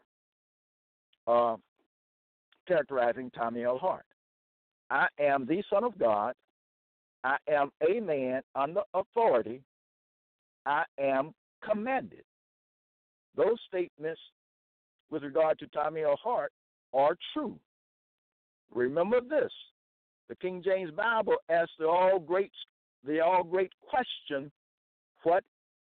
uh, 1.28 1.58
characterizing 2.68 3.32
Tommy 3.32 3.64
L. 3.64 3.78
Hart. 3.78 4.06
I 4.90 5.08
am 5.20 5.46
the 5.46 5.64
Son 5.70 5.84
of 5.84 5.98
God. 6.00 6.34
I 7.24 7.38
am 7.50 7.72
a 7.88 8.00
man 8.00 8.42
under 8.56 8.82
authority. 8.94 9.62
I 10.66 10.84
am 11.00 11.34
commanded. 11.64 12.24
Those 13.36 13.58
statements 13.68 14.22
with 15.10 15.24
regard 15.24 15.60
to 15.60 15.68
Tommy 15.68 16.04
L. 16.04 16.18
Hart 16.22 16.52
are 16.94 17.16
true. 17.34 17.60
Remember 18.74 19.20
this. 19.22 19.52
The 20.30 20.36
King 20.36 20.62
James 20.64 20.92
Bible 20.92 21.36
asks 21.50 21.74
the 21.80 21.88
all 21.88 22.20
great 22.20 22.52
the 23.06 23.22
all 23.22 23.44
great 23.44 23.72
question, 23.82 24.52
what 25.24 25.44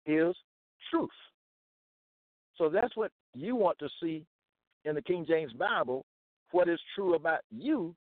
is 0.05 0.35
truth? 0.89 1.09
So 2.57 2.69
that's 2.69 2.95
what 2.95 3.11
you 3.33 3.55
want 3.55 3.79
to 3.79 3.89
see 4.01 4.25
in 4.85 4.95
the 4.95 5.01
King 5.01 5.25
James 5.27 5.53
Bible, 5.53 6.05
what 6.51 6.67
is 6.67 6.79
true 6.95 7.15
about 7.15 7.41
you 7.49 7.95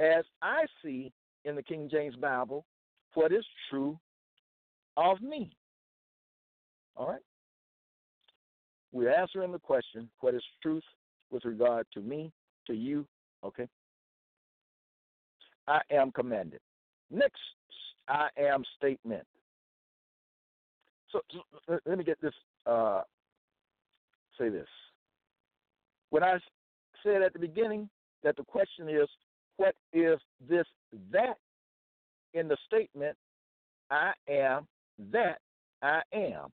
as 0.00 0.24
I 0.40 0.64
see 0.84 1.12
in 1.44 1.56
the 1.56 1.62
King 1.62 1.88
James 1.90 2.16
Bible 2.16 2.64
what 3.14 3.32
is 3.32 3.44
true 3.68 3.98
of 4.96 5.20
me. 5.20 5.54
All 6.96 7.08
right? 7.08 7.20
We're 8.92 9.12
answering 9.12 9.52
the 9.52 9.58
question 9.58 10.08
what 10.20 10.34
is 10.34 10.42
truth 10.62 10.84
with 11.30 11.44
regard 11.44 11.86
to 11.94 12.00
me, 12.00 12.30
to 12.66 12.74
you, 12.74 13.06
okay? 13.44 13.66
I 15.66 15.80
am 15.90 16.12
commanded. 16.12 16.60
Next, 17.10 17.40
I 18.08 18.28
am 18.38 18.64
statement. 18.76 19.26
So, 21.10 21.20
so 21.66 21.78
let 21.86 21.98
me 21.98 22.04
get 22.04 22.20
this, 22.20 22.34
uh, 22.66 23.02
say 24.38 24.48
this. 24.48 24.68
When 26.10 26.22
I 26.22 26.38
said 27.02 27.22
at 27.22 27.32
the 27.32 27.38
beginning 27.38 27.88
that 28.22 28.36
the 28.36 28.44
question 28.44 28.88
is, 28.88 29.08
what 29.56 29.74
is 29.92 30.18
this 30.48 30.66
that 31.10 31.36
in 32.34 32.48
the 32.48 32.56
statement, 32.66 33.16
I 33.90 34.12
am 34.28 34.66
that 35.12 35.38
I 35.82 36.00
am. 36.12 36.48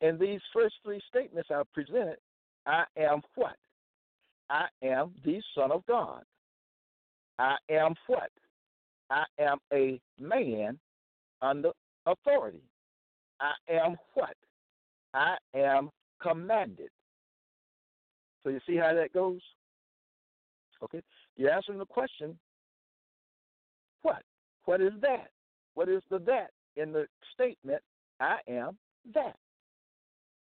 In 0.00 0.18
these 0.18 0.40
first 0.52 0.76
three 0.84 1.00
statements 1.08 1.48
I 1.50 1.62
presented, 1.74 2.18
I 2.66 2.84
am 2.96 3.22
what? 3.34 3.56
I 4.50 4.66
am 4.82 5.12
the 5.24 5.40
Son 5.54 5.72
of 5.72 5.84
God. 5.86 6.22
I 7.38 7.56
am 7.70 7.94
what? 8.06 8.30
I 9.10 9.24
am 9.38 9.58
a 9.72 10.00
man 10.20 10.78
under 11.42 11.70
authority. 12.06 12.62
I 13.40 13.52
am 13.70 13.96
what? 14.14 14.36
I 15.14 15.36
am 15.54 15.90
commanded. 16.20 16.90
So 18.42 18.50
you 18.50 18.60
see 18.66 18.76
how 18.76 18.94
that 18.94 19.12
goes? 19.12 19.40
Okay? 20.82 21.02
You're 21.36 21.52
answering 21.52 21.78
the 21.78 21.86
question 21.86 22.38
what? 24.02 24.22
What 24.64 24.80
is 24.80 24.92
that? 25.00 25.30
What 25.74 25.88
is 25.88 26.02
the 26.10 26.18
that 26.20 26.50
in 26.76 26.92
the 26.92 27.06
statement? 27.34 27.82
I 28.20 28.38
am 28.48 28.78
that. 29.14 29.36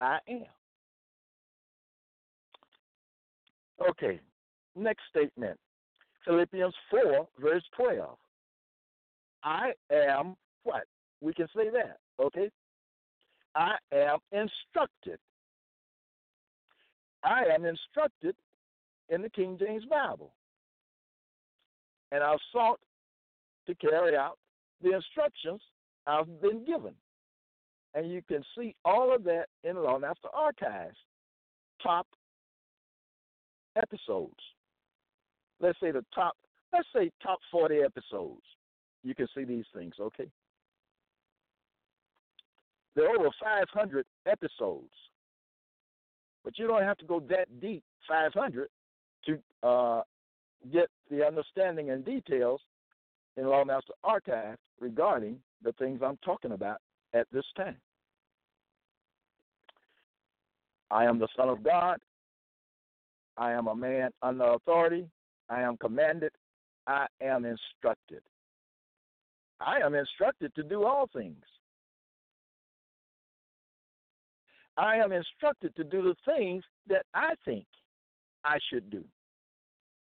I 0.00 0.18
am. 0.28 0.46
Okay, 3.90 4.20
next 4.74 5.02
statement. 5.08 5.58
Philippians 6.24 6.74
4, 6.90 7.28
verse 7.38 7.62
12. 7.76 8.18
I 9.44 9.72
am 9.90 10.36
what? 10.64 10.84
We 11.20 11.32
can 11.32 11.46
say 11.56 11.70
that, 11.70 11.98
okay? 12.20 12.50
I 13.54 13.76
am 13.92 14.18
instructed. 14.32 15.18
I 17.24 17.44
am 17.54 17.64
instructed 17.64 18.36
in 19.08 19.22
the 19.22 19.30
King 19.30 19.56
James 19.58 19.84
Bible. 19.84 20.32
And 22.12 22.22
I've 22.22 22.38
sought 22.52 22.80
to 23.66 23.74
carry 23.74 24.16
out 24.16 24.38
the 24.82 24.94
instructions 24.94 25.60
I've 26.06 26.40
been 26.40 26.64
given. 26.64 26.94
And 27.94 28.10
you 28.10 28.22
can 28.26 28.42
see 28.56 28.74
all 28.84 29.14
of 29.14 29.24
that 29.24 29.46
in 29.64 29.74
the 29.74 29.80
Lawmaster 29.80 30.30
Archives. 30.32 30.96
Top 31.82 32.06
episodes. 33.76 34.34
Let's 35.60 35.78
say 35.80 35.90
the 35.90 36.04
top, 36.14 36.36
let's 36.72 36.88
say 36.94 37.10
top 37.22 37.38
40 37.50 37.80
episodes. 37.80 38.42
You 39.02 39.14
can 39.14 39.26
see 39.34 39.44
these 39.44 39.64
things, 39.74 39.94
okay? 40.00 40.28
There 42.94 43.08
are 43.08 43.18
over 43.18 43.30
500 43.42 44.04
episodes. 44.26 44.90
But 46.44 46.58
you 46.58 46.66
don't 46.66 46.82
have 46.82 46.98
to 46.98 47.04
go 47.04 47.20
that 47.28 47.60
deep, 47.60 47.82
500, 48.08 48.68
to 49.26 49.38
uh, 49.62 50.02
get 50.72 50.88
the 51.10 51.26
understanding 51.26 51.90
and 51.90 52.04
details 52.04 52.60
in 53.36 53.44
Lawmaster 53.44 53.92
Archive 54.04 54.56
regarding 54.80 55.38
the 55.62 55.72
things 55.72 56.00
I'm 56.04 56.18
talking 56.24 56.52
about 56.52 56.78
at 57.14 57.26
this 57.32 57.44
time. 57.56 57.76
I 60.90 61.04
am 61.04 61.18
the 61.18 61.28
Son 61.36 61.48
of 61.48 61.62
God. 61.62 61.98
I 63.36 63.52
am 63.52 63.68
a 63.68 63.74
man 63.74 64.10
under 64.22 64.44
authority. 64.44 65.06
I 65.48 65.60
am 65.62 65.76
commanded. 65.76 66.32
I 66.86 67.06
am 67.20 67.44
instructed. 67.44 68.22
I 69.60 69.78
am 69.78 69.94
instructed 69.94 70.54
to 70.54 70.62
do 70.62 70.84
all 70.84 71.08
things. 71.12 71.44
I 74.78 74.96
am 74.96 75.12
instructed 75.12 75.74
to 75.76 75.84
do 75.84 76.02
the 76.02 76.14
things 76.24 76.62
that 76.86 77.04
I 77.12 77.34
think 77.44 77.66
I 78.44 78.58
should 78.70 78.88
do. 78.90 79.04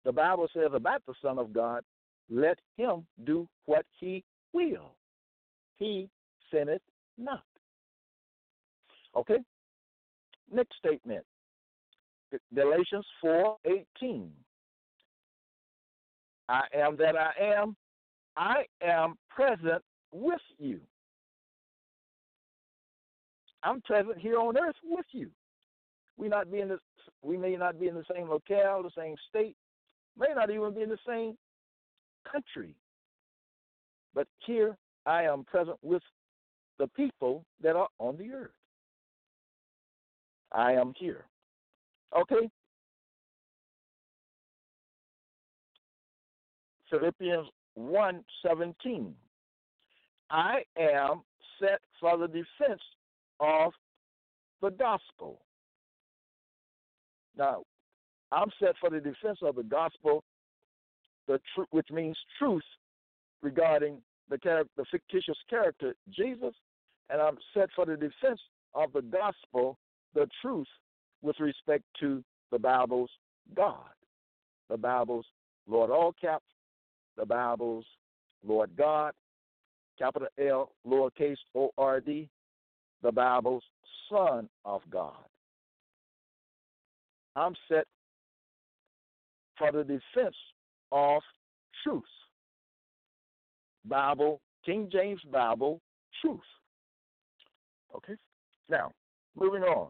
The 0.06 0.12
Bible 0.12 0.48
says 0.54 0.72
about 0.74 1.02
the 1.06 1.14
Son 1.22 1.38
of 1.38 1.54
God, 1.54 1.84
let 2.30 2.58
him 2.78 3.06
do 3.26 3.48
what 3.66 3.86
he 4.00 4.24
will. 4.54 4.96
He 5.78 6.10
sinneth 6.52 6.82
not. 7.18 7.44
Okay? 9.16 9.40
Next 10.52 10.78
statement. 10.78 11.26
Galatians 12.56 13.06
4:18. 13.24 14.32
I 16.50 16.64
am 16.74 16.96
that 16.98 17.16
I 17.16 17.32
am. 17.40 17.76
I 18.36 18.66
am 18.82 19.18
present 19.30 19.84
with 20.12 20.42
you. 20.58 20.80
I'm 23.64 23.82
present 23.82 24.18
here 24.18 24.38
on 24.38 24.58
earth 24.58 24.76
with 24.84 25.06
you. 25.12 25.30
We 26.18 26.28
not 26.28 26.52
be 26.52 26.60
in 26.60 26.68
the, 26.68 26.80
we 27.22 27.38
may 27.38 27.56
not 27.56 27.80
be 27.80 27.88
in 27.88 27.96
the 27.96 28.04
same 28.14 28.30
locale, 28.30 28.84
the 28.84 28.92
same 28.96 29.16
state, 29.30 29.56
may 30.18 30.28
not 30.36 30.50
even 30.50 30.74
be 30.74 30.82
in 30.82 30.90
the 30.90 30.98
same 31.08 31.38
country. 32.30 32.76
But 34.14 34.28
here 34.46 34.78
I 35.06 35.24
am 35.24 35.44
present 35.46 35.78
with 35.82 36.04
the 36.78 36.88
people 36.88 37.46
that 37.62 37.76
are 37.76 37.88
on 38.00 38.18
the 38.18 38.32
earth. 38.32 38.52
I 40.52 40.74
am 40.74 40.94
here. 40.98 41.26
Okay? 42.16 42.50
Philippians 46.90 47.48
1:17. 47.78 49.14
I 50.30 50.64
am 50.78 51.24
set 51.60 51.82
for 52.00 52.18
the 52.18 52.28
defense 52.28 52.82
of 53.40 53.74
the 54.62 54.72
gospel. 54.72 55.42
Now, 57.38 57.64
I'm 58.32 58.50
set 58.60 58.76
for 58.80 58.90
the 58.90 59.00
defense 59.00 59.40
of 59.42 59.56
the 59.56 59.64
gospel, 59.64 60.24
the 61.28 61.40
tr- 61.54 61.64
which 61.72 61.88
means 61.92 62.18
truth 62.40 62.64
regarding 63.42 64.02
the, 64.30 64.38
char- 64.38 64.64
the 64.78 64.86
fictitious 64.90 65.38
character 65.50 65.96
Jesus, 66.10 66.54
and 67.10 67.22
I'm 67.22 67.38
set 67.54 67.70
for 67.76 67.86
the 67.86 67.96
defense 67.96 68.40
of 68.74 68.94
the 68.94 69.02
gospel, 69.02 69.78
the 70.14 70.28
truth 70.42 70.68
with 71.22 71.40
respect 71.40 71.84
to 72.00 72.24
the 72.52 72.60
Bible's 72.60 73.10
God, 73.56 73.90
the 74.70 74.78
Bible's 74.78 75.26
Lord 75.68 75.92
all 75.92 76.14
caps, 76.20 76.46
the 77.18 77.26
Bible's 77.26 77.86
Lord 78.46 78.72
God, 78.78 79.14
capital 79.98 80.28
L, 80.40 80.72
lowercase 80.88 81.38
O 81.56 81.72
R 81.78 82.00
D, 82.00 82.30
the 83.04 83.12
Bible's 83.12 83.64
Son 84.10 84.50
of 84.66 84.82
God. 84.90 85.14
I'm 87.36 87.54
set 87.68 87.86
for 89.58 89.72
the 89.72 89.84
defense 89.84 90.36
of 90.92 91.22
truth. 91.84 92.04
Bible, 93.86 94.40
King 94.66 94.90
James 94.92 95.20
Bible, 95.32 95.82
truth. 96.22 96.40
Okay? 97.96 98.16
Now, 98.70 98.92
moving 99.38 99.64
on. 99.64 99.90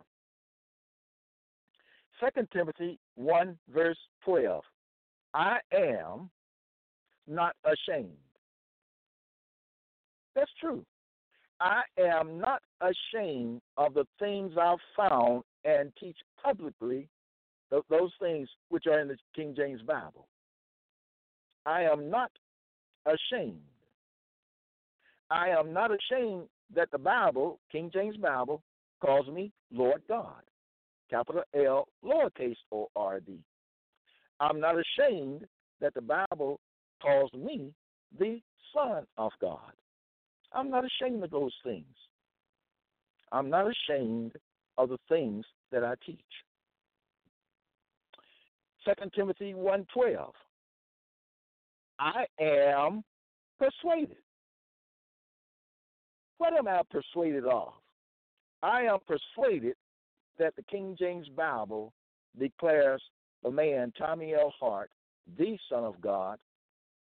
2 2.20 2.48
Timothy 2.52 3.00
1, 3.16 3.58
verse 3.74 3.98
12. 4.26 4.64
I 5.34 5.58
am 5.74 6.30
not 7.28 7.56
ashamed. 7.66 8.10
That's 10.36 10.52
true. 10.60 10.86
I 11.64 11.84
am 11.98 12.40
not 12.40 12.62
ashamed 12.82 13.62
of 13.78 13.94
the 13.94 14.06
things 14.20 14.52
I've 14.62 14.80
found 14.98 15.44
and 15.64 15.94
teach 15.98 16.18
publicly 16.44 17.08
those 17.72 18.12
things 18.22 18.50
which 18.68 18.86
are 18.86 19.00
in 19.00 19.08
the 19.08 19.16
King 19.34 19.54
James 19.56 19.82
Bible. 19.82 20.28
I 21.66 21.84
am 21.84 22.10
not 22.10 22.32
ashamed. 23.06 23.62
I 25.32 25.50
am 25.50 25.72
not 25.72 25.92
ashamed 25.92 26.50
that 26.76 26.92
the 26.92 26.98
Bible, 26.98 27.60
King 27.72 27.90
James 27.94 28.18
Bible, 28.18 28.62
calls 29.02 29.28
me 29.28 29.54
Lord 29.72 30.02
God, 30.10 30.44
capital 31.10 31.44
L, 31.56 31.88
lowercase 32.04 32.58
o 32.74 32.90
r 32.98 33.22
d. 33.22 33.40
I'm 34.42 34.60
not 34.60 34.76
ashamed 34.76 35.48
that 35.80 35.94
the 35.94 36.02
Bible 36.02 36.60
calls 37.02 37.32
me 37.34 37.74
the 38.20 38.42
Son 38.76 39.06
of 39.18 39.32
God. 39.40 39.72
I'm 40.54 40.70
not 40.70 40.86
ashamed 40.86 41.24
of 41.24 41.32
those 41.32 41.54
things. 41.64 41.86
I'm 43.32 43.50
not 43.50 43.66
ashamed 43.68 44.34
of 44.78 44.90
the 44.90 45.00
things 45.10 45.46
that 45.72 45.84
I 45.84 45.96
teach. 46.06 46.20
2 48.86 49.10
Timothy 49.16 49.54
1:12. 49.54 50.34
I 52.00 52.26
am 52.40 53.04
persuaded. 53.58 54.18
What 56.38 56.54
am 56.54 56.68
I 56.68 56.82
persuaded 56.90 57.46
of? 57.46 57.74
I 58.62 58.84
am 58.84 59.00
persuaded 59.08 59.76
that 60.38 60.56
the 60.56 60.64
King 60.64 60.96
James 61.00 61.28
Bible 61.30 61.94
declares 62.38 63.02
the 63.44 63.52
man 63.52 63.94
Tommy 63.98 64.34
L. 64.34 64.54
Hart 64.60 64.90
the 65.38 65.58
Son 65.70 65.84
of 65.84 66.00
God. 66.02 66.40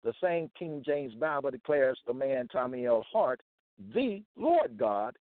The 0.04 0.12
same 0.22 0.50
King 0.58 0.82
James 0.84 1.14
Bible 1.14 1.50
declares 1.50 1.98
the 2.06 2.14
man 2.14 2.48
Tommy 2.48 2.86
L. 2.86 3.04
Hart 3.12 3.40
the 3.94 4.22
Lord 4.36 4.76
God, 4.78 5.16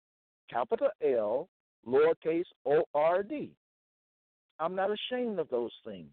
capital 0.50 0.90
L, 1.04 1.50
lowercase 1.88 2.46
o 2.66 2.84
r 2.94 3.24
d. 3.24 3.52
I'm 4.60 4.76
not 4.76 4.90
ashamed 4.92 5.40
of 5.40 5.50
those 5.50 5.72
things. 5.86 6.10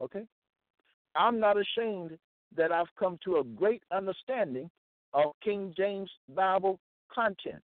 Okay? 0.00 0.24
I'm 1.14 1.38
not 1.38 1.56
ashamed 1.58 2.18
that 2.56 2.72
I've 2.72 2.94
come 2.98 3.18
to 3.24 3.36
a 3.36 3.44
great 3.44 3.82
understanding 3.92 4.70
of 5.12 5.32
King 5.42 5.74
James 5.76 6.10
Bible 6.34 6.78
content. 7.12 7.62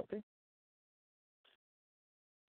Okay? 0.00 0.22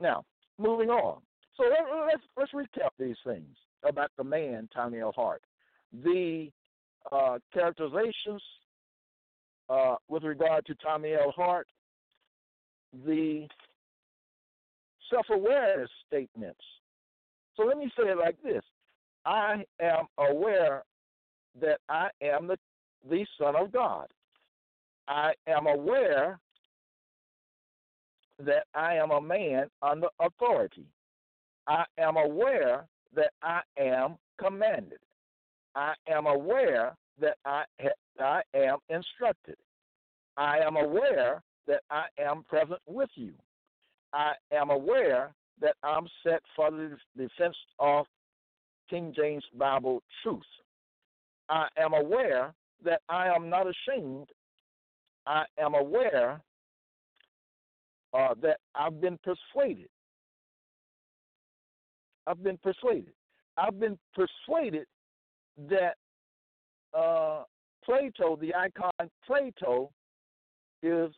Now, 0.00 0.24
moving 0.58 0.90
on. 0.90 1.20
So 1.56 1.64
let, 1.64 2.14
us 2.14 2.20
let's 2.36 2.52
recap 2.52 2.90
these 2.98 3.16
things 3.24 3.56
about 3.84 4.10
the 4.16 4.24
man 4.24 4.68
Tommy 4.74 5.00
L. 5.00 5.12
Hart. 5.14 5.42
The 6.02 6.50
uh, 7.10 7.38
characterizations 7.52 8.42
uh, 9.68 9.96
with 10.08 10.24
regard 10.24 10.66
to 10.66 10.74
Tommy 10.76 11.12
L. 11.14 11.32
Hart, 11.34 11.66
the 13.06 13.46
self-awareness 15.10 15.90
statements. 16.06 16.60
So 17.56 17.64
let 17.64 17.78
me 17.78 17.90
say 17.96 18.08
it 18.08 18.18
like 18.18 18.36
this: 18.42 18.62
I 19.24 19.64
am 19.80 20.06
aware 20.18 20.82
that 21.60 21.78
I 21.88 22.08
am 22.20 22.48
the 22.48 22.58
the 23.08 23.26
Son 23.38 23.54
of 23.56 23.70
God. 23.72 24.06
I 25.08 25.32
am 25.46 25.66
aware 25.66 26.38
that 28.40 28.64
I 28.74 28.94
am 28.94 29.10
a 29.10 29.20
man 29.20 29.68
under 29.82 30.08
authority. 30.20 30.86
I 31.66 31.84
am 31.98 32.16
aware 32.16 32.86
that 33.14 33.32
I 33.42 33.60
am 33.78 34.16
commanded. 34.38 34.98
I 35.74 35.94
am 36.08 36.26
aware 36.26 36.96
that 37.20 37.36
I, 37.44 37.64
I 38.20 38.42
am 38.54 38.78
instructed. 38.88 39.56
I 40.36 40.58
am 40.58 40.76
aware 40.76 41.42
that 41.66 41.82
I 41.90 42.04
am 42.18 42.44
present 42.48 42.80
with 42.86 43.10
you. 43.14 43.32
I 44.12 44.32
am 44.52 44.70
aware 44.70 45.34
that 45.60 45.76
I'm 45.82 46.06
set 46.22 46.42
for 46.54 46.70
the 46.70 46.96
defense 47.16 47.56
of 47.78 48.06
King 48.90 49.12
James 49.16 49.44
Bible 49.56 50.02
truth. 50.22 50.42
I 51.48 51.68
am 51.78 51.94
aware 51.94 52.54
that 52.84 53.00
I 53.08 53.28
am 53.28 53.48
not 53.48 53.66
ashamed. 53.66 54.28
I 55.26 55.44
am 55.58 55.74
aware 55.74 56.40
uh, 58.12 58.34
that 58.42 58.58
I've 58.74 59.00
been 59.00 59.18
persuaded. 59.18 59.88
I've 62.26 62.42
been 62.42 62.58
persuaded. 62.58 63.12
I've 63.56 63.78
been 63.78 63.98
persuaded 64.14 64.86
that 65.68 65.94
uh, 66.96 67.44
Plato, 67.84 68.36
the 68.36 68.54
icon 68.54 69.10
Plato, 69.26 69.90
is 70.82 71.10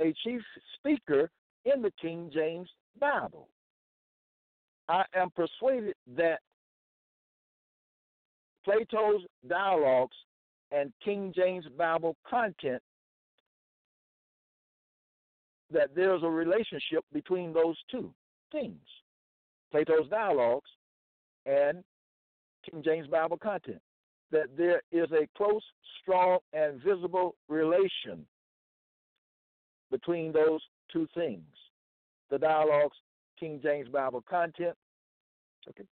a 0.00 0.14
chief 0.24 0.42
speaker 0.76 1.30
in 1.64 1.82
the 1.82 1.92
King 2.00 2.30
James 2.32 2.68
Bible. 3.00 3.48
I 4.88 5.04
am 5.14 5.30
persuaded 5.30 5.94
that 6.16 6.40
Plato's 8.64 9.22
dialogues 9.48 10.16
and 10.70 10.92
King 11.04 11.32
James 11.34 11.64
Bible 11.76 12.16
content 12.28 12.82
that 15.72 15.90
there's 15.94 16.22
a 16.22 16.28
relationship 16.28 17.04
between 17.12 17.52
those 17.52 17.76
two 17.90 18.12
things 18.52 18.78
Plato's 19.70 20.08
dialogues 20.08 20.70
and 21.44 21.82
King 22.68 22.82
James 22.84 23.06
Bible 23.06 23.38
content. 23.38 23.80
That 24.32 24.48
there 24.56 24.82
is 24.90 25.08
a 25.12 25.28
close, 25.36 25.62
strong, 26.02 26.38
and 26.52 26.82
visible 26.82 27.36
relation 27.48 28.26
between 29.90 30.32
those 30.32 30.60
two 30.92 31.06
things 31.14 31.44
the 32.30 32.38
dialogues, 32.38 32.96
King 33.38 33.60
James 33.62 33.88
Bible 33.88 34.22
content. 34.28 34.74
Okay. 35.68 35.84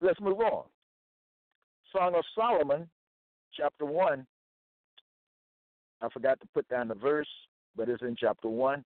Let's 0.00 0.20
move 0.20 0.40
on. 0.40 0.64
Song 1.94 2.14
of 2.14 2.24
Solomon, 2.34 2.88
chapter 3.54 3.84
1. 3.84 4.26
I 6.00 6.08
forgot 6.10 6.38
to 6.40 6.46
put 6.54 6.68
down 6.68 6.88
the 6.88 6.94
verse, 6.94 7.28
but 7.76 7.88
it's 7.88 8.02
in 8.02 8.14
chapter 8.18 8.48
1. 8.48 8.84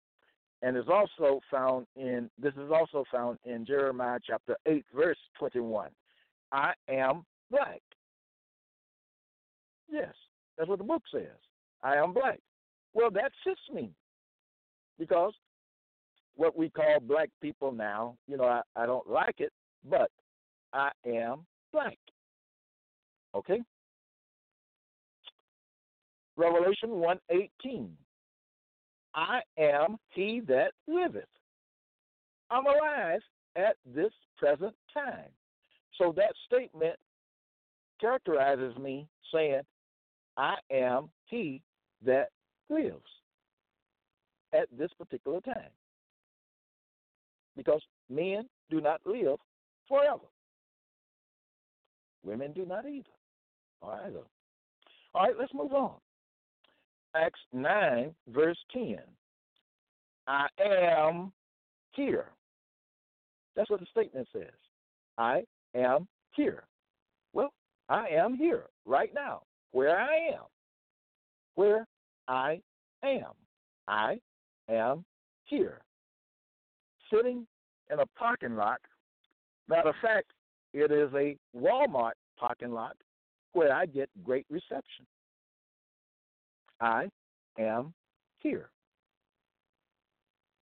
And 0.63 0.77
is 0.77 0.85
also 0.89 1.41
found 1.51 1.87
in 1.97 2.31
this 2.41 2.55
is 2.55 2.71
also 2.73 3.05
found 3.11 3.39
in 3.45 3.67
Jeremiah 3.67 4.21
chapter 4.25 4.57
8, 4.67 4.85
verse 4.95 5.19
21. 5.39 5.91
I 6.53 6.73
am 6.89 7.25
black. 7.51 7.81
Yes, 9.91 10.15
that's 10.57 10.69
what 10.69 10.79
the 10.79 10.85
book 10.85 11.03
says. 11.13 11.27
I 11.83 11.97
am 11.97 12.15
black. 12.15 12.39
Well, 12.95 13.11
that 13.11 13.33
fits 13.45 13.61
me 13.73 13.91
because 14.99 15.33
what 16.37 16.57
we 16.57 16.71
call 16.71 17.01
black 17.01 17.29
people 17.41 17.73
now, 17.73 18.17
you 18.29 18.37
know, 18.37 18.45
I, 18.45 18.61
I 18.77 18.87
don't 18.87 19.09
like 19.09 19.37
it, 19.39 19.53
but 19.89 20.11
I 20.73 20.91
am 21.07 21.45
black. 21.73 21.99
Okay? 23.35 23.61
Revelation 26.37 26.91
1:18. 26.91 27.89
I 29.15 29.41
am 29.59 29.97
he 30.11 30.41
that 30.49 30.73
liveth. 30.89 31.25
I'm 32.51 32.67
alive 32.67 33.21
at 33.57 33.77
this 33.95 34.13
present 34.39 34.75
time. 34.93 35.31
So 35.99 36.13
that 36.17 36.33
statement 36.47 36.97
characterizes 38.01 38.77
me 38.77 39.07
saying, 39.33 39.63
I 40.37 40.57
am 40.71 41.11
he 41.27 41.63
that 42.05 42.29
lives 42.69 43.03
at 44.53 44.69
this 44.77 44.91
particular 44.99 45.41
time. 45.41 45.71
Because 47.57 47.83
men 48.09 48.49
do 48.71 48.81
not 48.81 49.01
live 49.05 49.39
forever. 49.89 50.25
Women 52.25 52.53
do 52.53 52.65
not 52.65 52.87
either. 52.87 53.05
All 53.83 53.91
right, 53.91 54.13
All 55.15 55.23
right, 55.23 55.35
let's 55.39 55.53
move 55.53 55.73
on. 55.73 55.97
Acts 57.15 57.41
9, 57.53 58.15
verse 58.29 58.59
10. 58.73 58.97
I 60.27 60.47
am 60.61 61.33
here. 61.93 62.27
That's 63.55 63.69
what 63.69 63.81
the 63.81 63.87
statement 63.91 64.29
says. 64.33 64.53
I 65.19 65.43
am 65.75 66.09
here. 66.35 66.65
Well, 67.33 67.53
I 67.89 68.07
am 68.09 68.35
here 68.35 68.67
right 68.87 69.13
now, 69.15 69.43
where 69.73 69.99
I 69.99 70.33
am. 70.33 70.45
Where 71.55 71.87
I 72.29 72.61
am. 73.05 73.33
I 73.89 74.19
am 74.71 75.05
here. 75.45 75.81
Sitting 77.13 77.47
in 77.93 78.01
a 78.01 78.07
parking 78.19 78.57
lot. 78.57 78.81
Matter 79.69 79.91
of 79.91 79.95
fact, 80.01 80.33
it 80.73 80.91
is 80.91 81.13
a 81.15 81.37
Walmart 81.55 82.13
parking 82.39 82.73
lot 82.73 82.97
where 83.53 83.75
I 83.75 83.85
get 83.85 84.09
great 84.25 84.47
reception. 84.49 85.07
I 86.83 87.09
am 87.59 87.95
here. 88.41 88.69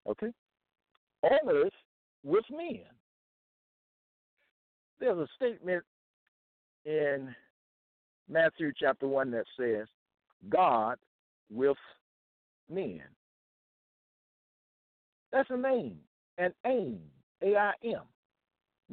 Okay? 0.09 0.30
Earth 1.24 1.72
with 2.22 2.44
men. 2.50 2.85
There's 4.98 5.18
a 5.18 5.26
statement 5.35 5.83
in 6.85 7.35
Matthew 8.28 8.72
chapter 8.78 9.09
1 9.09 9.30
that 9.30 9.44
says, 9.59 9.87
God 10.50 10.96
with 11.50 11.76
men. 12.70 13.02
That's 15.33 15.48
a 15.50 15.56
name, 15.56 15.98
an 16.38 16.52
aim, 16.66 17.00
A 17.42 17.56
I 17.56 17.72
M. 17.85 18.02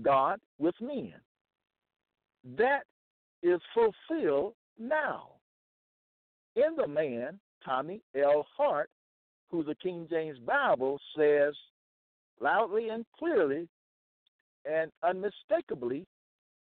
God 0.02 0.40
with 0.60 0.76
men. 0.80 1.14
That 2.58 2.84
is 3.44 3.60
fulfilled 3.74 4.54
now 4.80 5.37
in 6.58 6.76
the 6.76 6.88
man, 6.88 7.40
Tommy 7.64 8.02
L. 8.16 8.46
Hart, 8.58 8.90
who 9.50 9.64
the 9.64 9.76
King 9.76 10.08
James 10.10 10.40
Bible 10.40 11.00
says 11.18 11.54
loudly 12.42 12.90
and 12.90 13.06
clearly 13.18 13.68
and 14.70 14.92
unmistakably, 15.04 16.06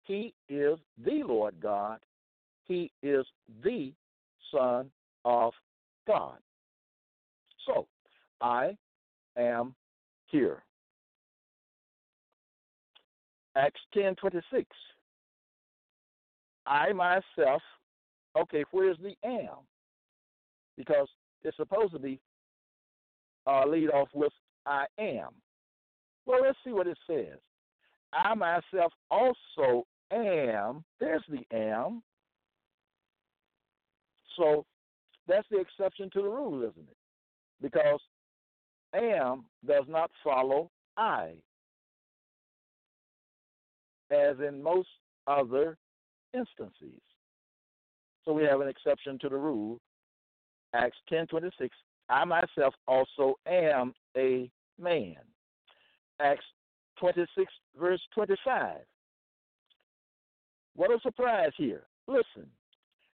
he 0.04 0.34
is 0.50 0.78
the 1.04 1.24
Lord 1.26 1.56
God. 1.62 2.00
He 2.66 2.92
is 3.02 3.26
the 3.64 3.92
Son 4.54 4.92
of 5.26 5.54
God. 6.06 6.38
So, 7.66 7.88
I 8.40 8.78
am 9.38 9.74
here. 10.28 10.64
Acts 13.56 13.82
ten 13.94 14.16
twenty 14.16 14.42
six. 14.54 14.68
I 16.68 16.94
myself, 16.94 17.62
okay, 18.38 18.64
where's 18.72 18.98
the 19.00 19.16
am? 19.28 19.66
Because 20.78 21.08
it's 21.44 21.58
supposed 21.58 21.94
to 21.94 22.00
be 22.00 22.20
uh, 23.46 23.66
lead 23.68 23.90
off 23.90 24.10
with 24.14 24.34
I 24.66 24.86
am. 25.00 25.30
Well, 26.26 26.42
let's 26.42 26.58
see 26.64 26.72
what 26.72 26.88
it 26.88 26.98
says. 27.08 27.40
I 28.14 28.34
myself 28.36 28.92
also 29.10 29.86
am. 30.12 30.84
There's 31.00 31.24
the 31.30 31.44
am. 31.56 32.04
So 34.36 34.66
that's 35.28 35.48
the 35.50 35.60
exception 35.60 36.10
to 36.14 36.22
the 36.22 36.30
rule, 36.30 36.60
isn't 36.60 36.90
it? 36.90 36.98
Because 37.62 38.00
am 38.94 39.46
does 39.66 39.86
not 39.88 40.12
follow 40.24 40.70
I, 40.96 41.34
as 44.12 44.38
in 44.46 44.62
most 44.62 44.90
other 45.28 45.78
instances. 46.34 47.02
So 48.26 48.34
we 48.34 48.44
have 48.44 48.62
an 48.62 48.68
exception 48.68 49.18
to 49.20 49.30
the 49.30 49.38
rule. 49.38 49.80
Acts 50.74 50.98
ten 51.10 51.28
twenty 51.28 51.50
six. 51.60 51.76
I 52.10 52.24
myself 52.26 52.74
also 52.88 53.36
am 53.48 53.94
a 54.16 54.50
man. 54.80 55.16
Acts 56.20 56.46
twenty 57.00 57.26
six 57.38 57.52
verse 57.80 58.02
twenty 58.14 58.36
five. 58.46 58.82
What 60.76 60.92
a 60.92 61.00
surprise 61.02 61.52
here. 61.58 61.84
Listen, 62.08 62.50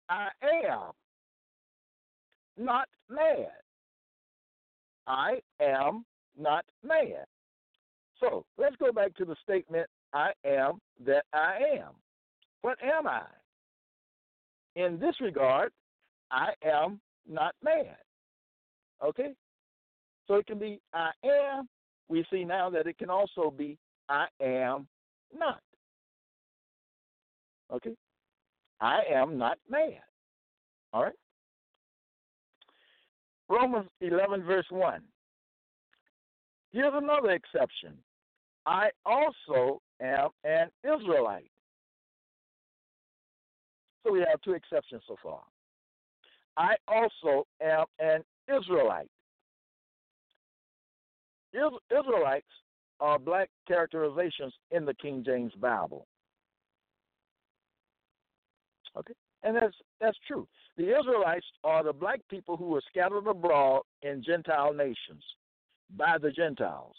I 0.09 0.29
am 0.43 0.93
not 2.57 2.89
mad. 3.09 3.51
I 5.07 5.41
am 5.61 6.05
not 6.39 6.65
mad. 6.83 7.27
So 8.19 8.45
let's 8.59 8.77
go 8.77 8.93
back 8.93 9.15
to 9.17 9.25
the 9.25 9.37
statement 9.43 9.87
I 10.13 10.33
am 10.45 10.81
that 11.05 11.25
I 11.33 11.59
am. 11.79 11.93
What 12.63 12.79
am 12.83 13.07
I? 13.07 13.23
In 14.77 14.99
this 14.99 15.15
regard, 15.21 15.73
I 16.31 16.51
am 16.65 17.01
not 17.31 17.55
mad. 17.63 17.97
Okay? 19.05 19.33
So 20.27 20.35
it 20.35 20.47
can 20.47 20.59
be 20.59 20.81
I 20.93 21.11
am. 21.25 21.69
We 22.09 22.25
see 22.31 22.45
now 22.45 22.69
that 22.71 22.87
it 22.87 22.99
can 22.99 23.11
also 23.11 23.53
be 23.57 23.79
I 24.09 24.27
am 24.43 24.87
not. 25.37 25.61
Okay? 27.73 27.95
I 28.81 29.01
am 29.13 29.39
not 29.39 29.59
mad. 29.69 30.01
All 30.93 31.05
right? 31.05 31.13
Romans 33.49 33.89
11, 34.01 34.45
verse 34.45 34.67
1. 34.71 35.03
Here's 36.73 36.93
another 36.95 37.31
exception. 37.31 37.95
I 38.67 38.91
also 39.05 39.81
am 40.01 40.29
an 40.45 40.69
Israelite. 40.85 41.51
So 44.05 44.13
we 44.13 44.21
have 44.21 44.41
two 44.43 44.53
exceptions 44.53 45.03
so 45.07 45.17
far. 45.23 45.41
I 46.57 46.75
also 46.89 47.47
am 47.63 47.85
an 47.99 48.23
Israelite. 48.49 49.09
Israelites 51.53 52.47
are 53.01 53.19
black 53.19 53.49
characterizations 53.67 54.53
in 54.71 54.85
the 54.85 54.95
King 54.95 55.23
James 55.25 55.53
Bible. 55.61 56.07
Okay? 58.97 59.15
And 59.43 59.57
that's 59.57 59.75
that's 60.01 60.19
true. 60.27 60.47
The 60.77 60.97
Israelites 60.99 61.47
are 61.65 61.83
the 61.83 61.93
black 61.93 62.21
people 62.29 62.57
who 62.57 62.67
were 62.67 62.83
scattered 62.89 63.27
abroad 63.27 63.83
in 64.03 64.23
Gentile 64.23 64.73
nations 64.73 65.23
by 65.97 66.19
the 66.21 66.31
Gentiles, 66.31 66.95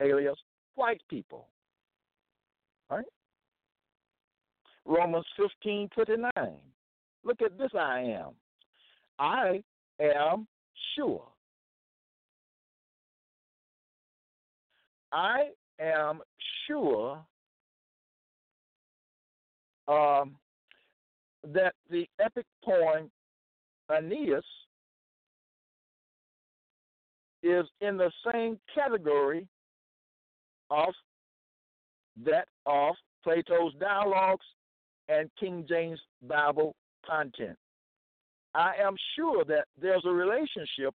alias 0.00 0.38
white 0.74 1.00
people. 1.08 1.48
All 2.90 2.98
right? 2.98 3.06
Romans 4.84 5.26
fifteen 5.36 5.88
twenty 5.94 6.22
nine. 6.36 6.58
Look 7.24 7.40
at 7.40 7.56
this 7.56 7.70
I 7.74 8.00
am. 8.00 8.32
I 9.18 9.62
am 10.00 10.46
sure. 10.96 11.24
I 15.12 15.50
am 15.80 16.20
sure 16.66 17.24
um, 19.86 20.34
that 21.44 21.74
the 21.90 22.06
epic 22.20 22.46
poem 22.64 23.10
Aeneas 23.90 24.44
is 27.42 27.66
in 27.80 27.96
the 27.96 28.10
same 28.32 28.58
category 28.74 29.46
of 30.70 30.94
that 32.24 32.48
of 32.66 32.94
Plato's 33.22 33.74
dialogues 33.78 34.46
and 35.08 35.30
King 35.38 35.66
James 35.68 36.00
Bible 36.26 36.74
content. 37.06 37.56
I 38.54 38.74
am 38.80 38.94
sure 39.16 39.44
that 39.44 39.66
there's 39.80 40.04
a 40.04 40.10
relationship 40.10 40.94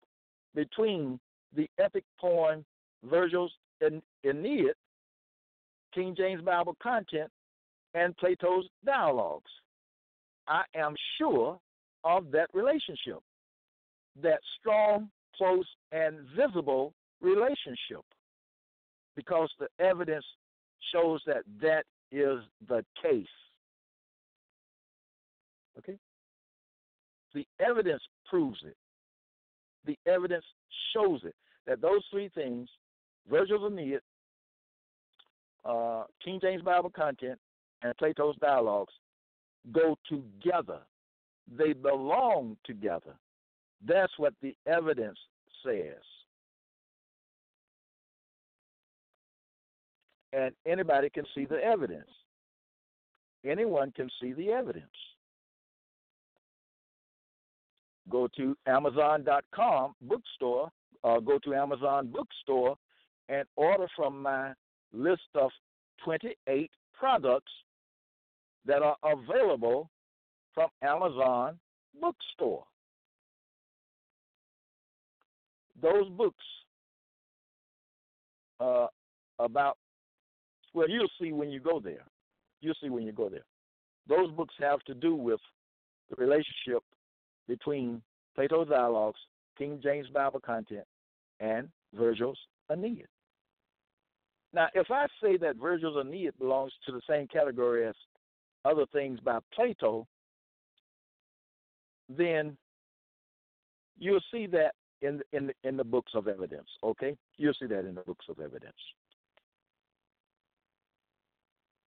between 0.53 1.19
the 1.55 1.69
epic 1.79 2.03
poem 2.19 2.65
Virgil's 3.03 3.51
Aeneid, 3.81 4.73
King 5.93 6.15
James 6.17 6.41
Bible 6.41 6.75
content, 6.81 7.29
and 7.93 8.15
Plato's 8.17 8.67
dialogues. 8.85 9.51
I 10.47 10.63
am 10.75 10.95
sure 11.17 11.59
of 12.03 12.31
that 12.31 12.49
relationship, 12.53 13.19
that 14.21 14.39
strong, 14.59 15.09
close, 15.35 15.65
and 15.91 16.19
visible 16.35 16.93
relationship, 17.21 18.03
because 19.15 19.49
the 19.59 19.67
evidence 19.79 20.25
shows 20.93 21.21
that 21.25 21.43
that 21.61 21.85
is 22.11 22.39
the 22.67 22.83
case. 23.01 23.25
Okay? 25.77 25.97
The 27.35 27.45
evidence 27.59 28.01
proves 28.27 28.59
it. 28.65 28.77
The 29.85 29.99
evidence 30.09 30.45
shows 30.95 31.19
it 31.25 31.35
that 31.67 31.81
those 31.81 32.01
three 32.09 32.29
things, 32.33 32.69
Virgil's 33.29 33.71
Aeneid, 33.71 33.99
uh, 35.65 36.05
King 36.23 36.39
James 36.41 36.63
Bible 36.63 36.89
content, 36.89 37.37
and 37.83 37.95
Plato's 37.97 38.37
dialogues, 38.37 38.93
go 39.71 39.97
together. 40.07 40.79
They 41.57 41.73
belong 41.73 42.55
together. 42.65 43.15
That's 43.85 44.13
what 44.17 44.33
the 44.41 44.55
evidence 44.65 45.19
says. 45.63 46.01
And 50.31 50.53
anybody 50.65 51.09
can 51.09 51.25
see 51.35 51.45
the 51.45 51.61
evidence. 51.61 52.09
Anyone 53.45 53.91
can 53.91 54.09
see 54.21 54.31
the 54.33 54.49
evidence. 54.49 54.87
Go 58.09 58.27
to 58.37 58.55
Amazon.com 58.67 59.95
bookstore, 60.01 60.69
uh, 61.03 61.19
go 61.19 61.39
to 61.39 61.55
Amazon 61.55 62.11
bookstore 62.11 62.75
and 63.29 63.45
order 63.55 63.87
from 63.95 64.21
my 64.21 64.53
list 64.93 65.29
of 65.35 65.49
28 66.03 66.69
products 66.93 67.51
that 68.65 68.81
are 68.81 68.97
available 69.03 69.89
from 70.53 70.69
Amazon 70.83 71.59
bookstore. 71.99 72.63
Those 75.81 76.09
books 76.09 76.43
uh, 78.59 78.87
about, 79.39 79.77
well, 80.73 80.89
you'll 80.89 81.07
see 81.21 81.31
when 81.31 81.49
you 81.49 81.59
go 81.59 81.79
there. 81.79 82.05
You'll 82.61 82.75
see 82.81 82.89
when 82.89 83.03
you 83.03 83.11
go 83.11 83.29
there. 83.29 83.45
Those 84.07 84.31
books 84.31 84.53
have 84.59 84.79
to 84.81 84.93
do 84.93 85.15
with 85.15 85.39
the 86.09 86.15
relationship 86.15 86.83
between 87.47 88.01
Plato's 88.35 88.69
dialogues, 88.69 89.19
King 89.57 89.79
James 89.81 90.07
Bible 90.09 90.39
content, 90.39 90.85
and 91.39 91.69
Virgil's 91.93 92.39
Aeneid. 92.71 93.07
Now, 94.53 94.67
if 94.73 94.89
I 94.89 95.07
say 95.21 95.37
that 95.37 95.57
Virgil's 95.57 95.97
Aeneid 95.97 96.37
belongs 96.39 96.71
to 96.85 96.91
the 96.91 97.01
same 97.09 97.27
category 97.27 97.87
as 97.87 97.95
other 98.63 98.85
things 98.91 99.19
by 99.19 99.39
Plato, 99.53 100.07
then 102.09 102.57
you'll 103.97 104.19
see 104.31 104.47
that 104.47 104.73
in 105.01 105.21
in 105.33 105.51
in 105.63 105.77
the 105.77 105.83
books 105.83 106.13
of 106.15 106.27
evidence. 106.27 106.67
Okay, 106.83 107.15
you'll 107.37 107.53
see 107.53 107.67
that 107.67 107.85
in 107.85 107.95
the 107.95 108.01
books 108.01 108.25
of 108.29 108.39
evidence. 108.39 108.73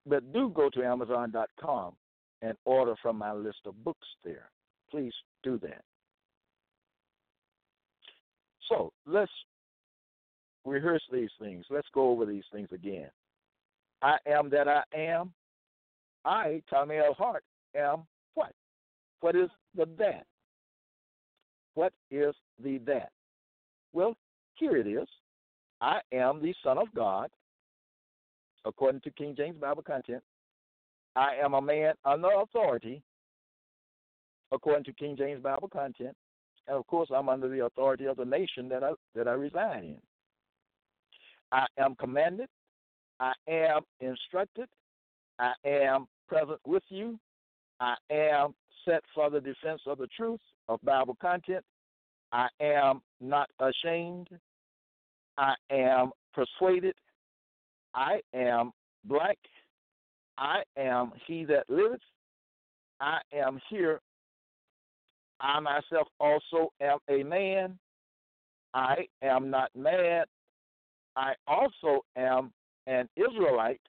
But 0.07 0.33
do 0.33 0.51
go 0.55 0.71
to 0.71 0.85
Amazon.com 0.85 1.95
and 2.41 2.57
order 2.65 2.95
from 3.03 3.17
my 3.19 3.33
list 3.33 3.59
of 3.67 3.83
books 3.85 4.07
there. 4.25 4.51
Please 4.91 5.13
do 5.43 5.59
that. 5.59 5.83
So 8.69 8.93
let's 9.07 9.33
rehearse 10.65 11.03
these 11.13 11.31
things. 11.41 11.65
Let's 11.71 11.89
go 11.95 12.11
over 12.11 12.27
these 12.27 12.45
things 12.53 12.69
again. 12.73 13.09
I 14.03 14.17
am 14.27 14.51
that 14.51 14.69
I 14.69 14.83
am. 14.95 15.33
I, 16.25 16.63
Tommy 16.69 16.97
L. 16.99 17.15
Hart, 17.15 17.45
am 17.77 18.03
what? 18.35 18.53
What 19.21 19.35
is 19.35 19.49
the 19.75 19.87
that? 19.99 20.27
What 21.75 21.93
is 22.11 22.35
the 22.63 22.79
that? 22.87 23.11
Well, 23.93 24.17
here 24.57 24.77
it 24.77 24.87
is. 24.87 25.09
I 25.81 26.01
am 26.13 26.43
the 26.43 26.55
Son 26.63 26.79
of 26.79 26.93
God. 26.95 27.31
according 28.65 29.01
to 29.03 29.11
King 29.11 29.35
James 29.37 29.57
Bible 29.59 29.83
content, 29.83 30.23
I 31.17 31.35
am 31.43 31.55
a 31.55 31.63
man 31.63 31.95
under 32.05 32.29
authority, 32.41 33.03
according 34.53 34.85
to 34.85 34.93
King 34.93 35.17
James 35.17 35.43
Bible 35.43 35.69
content, 35.69 36.17
and 36.67 36.77
of 36.77 36.87
course 36.87 37.11
I'm 37.15 37.29
under 37.29 37.49
the 37.49 37.65
authority 37.65 38.07
of 38.07 38.17
the 38.17 38.25
nation 38.25 38.69
that 38.69 38.83
I 38.83 38.93
that 39.15 39.29
I 39.29 39.33
reside 39.33 39.85
in. 39.85 39.99
I 41.53 41.67
am 41.79 41.95
commanded, 41.95 42.49
I 43.21 43.33
am 43.49 43.83
instructed, 44.01 44.69
I 45.39 45.53
am 45.65 46.07
present 46.29 46.61
with 46.67 46.83
you, 46.89 47.19
I 47.81 47.95
am 48.11 48.55
set 48.85 49.03
for 49.15 49.31
the 49.31 49.41
defense 49.41 49.83
of 49.87 49.99
the 49.99 50.09
truth 50.09 50.41
of 50.69 50.81
Bible 50.83 51.17
content. 51.21 51.65
I 52.33 52.49
am 52.61 53.01
not 53.21 53.49
ashamed. 53.61 54.29
I 55.39 55.55
am 55.71 56.11
persuaded. 56.35 56.95
I 57.95 58.21
am 58.35 58.73
black. 59.05 59.39
I 60.37 60.63
am 60.77 61.13
he 61.27 61.45
that 61.47 61.65
liveth. 61.69 62.01
I 63.01 63.19
am 63.33 63.61
here. 63.71 64.01
I 65.41 65.61
myself 65.61 66.09
also 66.19 66.73
am 66.81 66.99
a 67.09 67.23
man. 67.23 67.79
I 68.75 69.07
am 69.23 69.51
not 69.51 69.71
mad. 69.75 70.27
I 71.17 71.35
also 71.47 72.05
am 72.17 72.53
an 72.87 73.09
Israelite. 73.17 73.81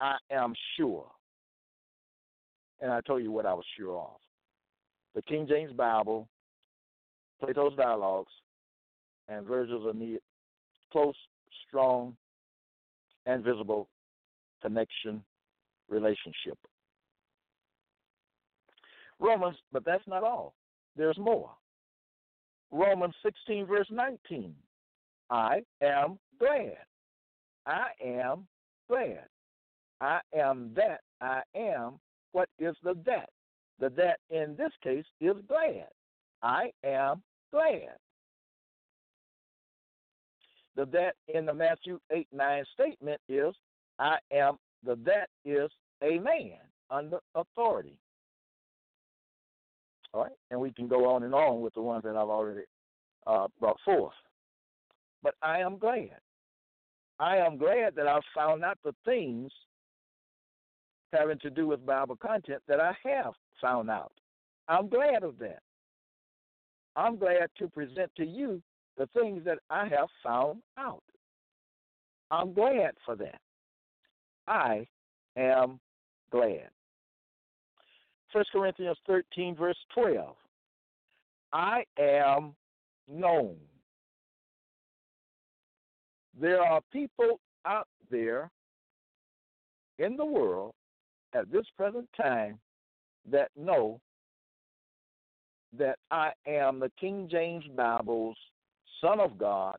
I 0.00 0.16
am 0.30 0.54
sure. 0.76 1.06
And 2.80 2.92
I 2.92 3.00
told 3.02 3.22
you 3.22 3.30
what 3.30 3.46
I 3.46 3.54
was 3.54 3.64
sure 3.78 3.98
of. 3.98 4.16
The 5.14 5.22
King 5.22 5.46
James 5.48 5.72
Bible, 5.72 6.28
Plato's 7.40 7.76
Dialogues, 7.76 8.32
and 9.28 9.46
Virgil's 9.46 9.86
Aeneid, 9.94 10.20
close, 10.90 11.14
strong, 11.66 12.16
and 13.26 13.44
visible 13.44 13.88
connection 14.62 15.22
relationship. 15.88 16.58
Romans, 19.20 19.56
but 19.72 19.84
that's 19.84 20.06
not 20.06 20.24
all. 20.24 20.54
There's 20.96 21.18
more. 21.18 21.50
Romans 22.70 23.14
16, 23.22 23.66
verse 23.66 23.86
19. 23.90 24.54
I 25.30 25.62
am 25.82 26.18
glad. 26.38 26.76
I 27.66 27.86
am 28.04 28.46
glad. 28.88 29.24
I 30.00 30.20
am 30.34 30.72
that 30.74 31.00
I 31.20 31.42
am. 31.54 31.98
What 32.32 32.48
is 32.58 32.74
the 32.82 32.94
that? 33.06 33.30
The 33.78 33.90
that 33.90 34.18
in 34.30 34.54
this 34.56 34.72
case 34.82 35.04
is 35.20 35.36
glad. 35.48 35.86
I 36.42 36.70
am 36.84 37.22
glad. 37.52 37.96
The 40.76 40.86
that 40.86 41.14
in 41.32 41.46
the 41.46 41.54
Matthew 41.54 41.98
8 42.10 42.26
9 42.32 42.64
statement 42.72 43.20
is 43.28 43.54
I 43.98 44.16
am 44.32 44.58
the 44.84 44.96
that 45.04 45.28
is 45.44 45.70
a 46.02 46.18
man 46.18 46.58
under 46.90 47.18
authority. 47.34 47.96
All 50.14 50.22
right, 50.22 50.32
and 50.52 50.60
we 50.60 50.72
can 50.72 50.86
go 50.86 51.12
on 51.12 51.24
and 51.24 51.34
on 51.34 51.60
with 51.60 51.74
the 51.74 51.82
ones 51.82 52.04
that 52.04 52.16
I've 52.16 52.28
already 52.28 52.62
uh, 53.26 53.48
brought 53.58 53.78
forth. 53.84 54.14
But 55.24 55.34
I 55.42 55.58
am 55.58 55.76
glad. 55.76 56.18
I 57.18 57.38
am 57.38 57.56
glad 57.58 57.96
that 57.96 58.06
I've 58.06 58.22
found 58.34 58.64
out 58.64 58.78
the 58.84 58.94
things 59.04 59.50
having 61.12 61.38
to 61.40 61.50
do 61.50 61.66
with 61.66 61.84
Bible 61.84 62.16
content 62.16 62.62
that 62.68 62.80
I 62.80 62.94
have 63.04 63.32
found 63.60 63.90
out. 63.90 64.12
I'm 64.68 64.88
glad 64.88 65.24
of 65.24 65.38
that. 65.38 65.60
I'm 66.96 67.16
glad 67.16 67.48
to 67.58 67.68
present 67.68 68.10
to 68.16 68.24
you 68.24 68.62
the 68.96 69.08
things 69.18 69.44
that 69.44 69.58
I 69.68 69.88
have 69.88 70.08
found 70.22 70.62
out. 70.78 71.02
I'm 72.30 72.52
glad 72.52 72.92
for 73.04 73.16
that. 73.16 73.40
I 74.46 74.86
am 75.36 75.80
glad. 76.30 76.68
1 78.34 78.44
Corinthians 78.52 78.98
13, 79.06 79.54
verse 79.54 79.76
12. 79.94 80.34
I 81.52 81.84
am 82.00 82.52
known. 83.08 83.54
There 86.40 86.60
are 86.60 86.80
people 86.92 87.38
out 87.64 87.86
there 88.10 88.50
in 90.00 90.16
the 90.16 90.24
world 90.24 90.74
at 91.32 91.50
this 91.52 91.64
present 91.76 92.08
time 92.20 92.58
that 93.30 93.50
know 93.56 94.00
that 95.78 95.98
I 96.10 96.32
am 96.44 96.80
the 96.80 96.90
King 96.98 97.28
James 97.30 97.64
Bible's 97.76 98.36
Son 99.00 99.20
of 99.20 99.38
God. 99.38 99.76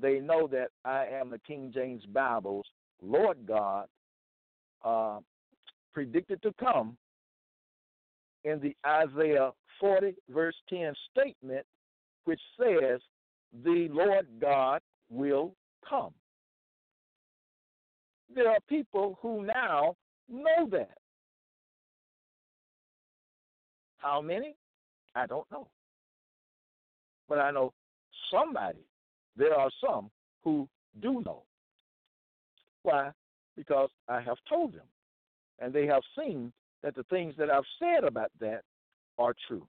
They 0.00 0.20
know 0.20 0.46
that 0.46 0.68
I 0.84 1.06
am 1.06 1.30
the 1.30 1.40
King 1.40 1.72
James 1.74 2.04
Bible's 2.12 2.66
Lord 3.02 3.38
God, 3.46 3.86
uh, 4.84 5.18
predicted 5.92 6.40
to 6.42 6.54
come 6.58 6.96
in 8.44 8.60
the 8.60 8.74
Isaiah 8.86 9.50
40, 9.80 10.14
verse 10.30 10.54
10 10.68 10.92
statement, 11.10 11.64
which 12.24 12.40
says, 12.58 13.00
The 13.64 13.88
Lord 13.90 14.26
God 14.40 14.80
will 15.10 15.54
come. 15.88 16.12
There 18.34 18.48
are 18.48 18.58
people 18.68 19.18
who 19.20 19.44
now 19.44 19.96
know 20.28 20.68
that. 20.70 20.98
How 23.98 24.20
many? 24.20 24.56
I 25.14 25.26
don't 25.26 25.48
know. 25.50 25.68
But 27.28 27.38
I 27.38 27.50
know 27.50 27.72
somebody, 28.30 28.84
there 29.36 29.54
are 29.54 29.70
some 29.84 30.10
who 30.42 30.68
do 31.00 31.22
know. 31.24 31.42
Why? 32.82 33.10
Because 33.56 33.90
I 34.08 34.20
have 34.20 34.38
told 34.48 34.72
them. 34.72 34.86
And 35.60 35.72
they 35.72 35.86
have 35.86 36.02
seen 36.18 36.52
that 36.82 36.94
the 36.94 37.04
things 37.04 37.34
that 37.38 37.50
I've 37.50 37.64
said 37.78 38.04
about 38.04 38.30
that 38.40 38.62
are 39.18 39.34
true. 39.48 39.66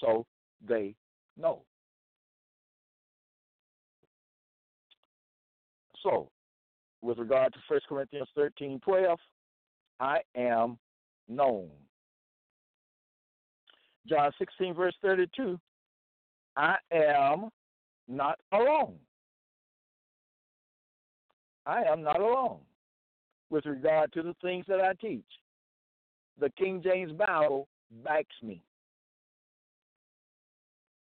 So 0.00 0.26
they 0.66 0.94
know. 1.36 1.62
So, 6.02 6.30
with 7.02 7.18
regard 7.18 7.52
to 7.52 7.58
1 7.68 7.80
Corinthians 7.88 8.28
13 8.34 8.80
12, 8.80 9.18
I 10.00 10.18
am 10.34 10.78
known. 11.28 11.68
John 14.08 14.30
16, 14.38 14.74
verse 14.74 14.94
32, 15.02 15.60
I 16.56 16.76
am 16.90 17.50
not 18.08 18.38
alone. 18.52 18.96
I 21.66 21.82
am 21.82 22.02
not 22.02 22.18
alone 22.18 22.60
with 23.50 23.66
regard 23.66 24.12
to 24.12 24.22
the 24.22 24.34
things 24.42 24.64
that 24.68 24.80
I 24.80 24.92
teach. 24.94 25.24
The 26.38 26.50
King 26.50 26.80
James 26.82 27.12
Bible 27.12 27.68
backs 28.04 28.34
me. 28.42 28.62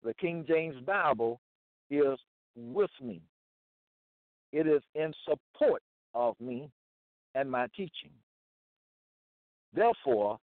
The 0.04 0.14
King 0.14 0.44
James 0.46 0.76
Bible 0.85 1.40
is 1.90 2.18
with 2.54 2.90
me. 3.02 3.22
It 4.52 4.66
is 4.66 4.83
in 4.94 5.12
support 5.28 5.83
of 6.14 6.37
me 6.38 6.70
and 7.35 7.50
my 7.50 7.66
teaching. 7.74 8.12
Therefore, 9.72 10.38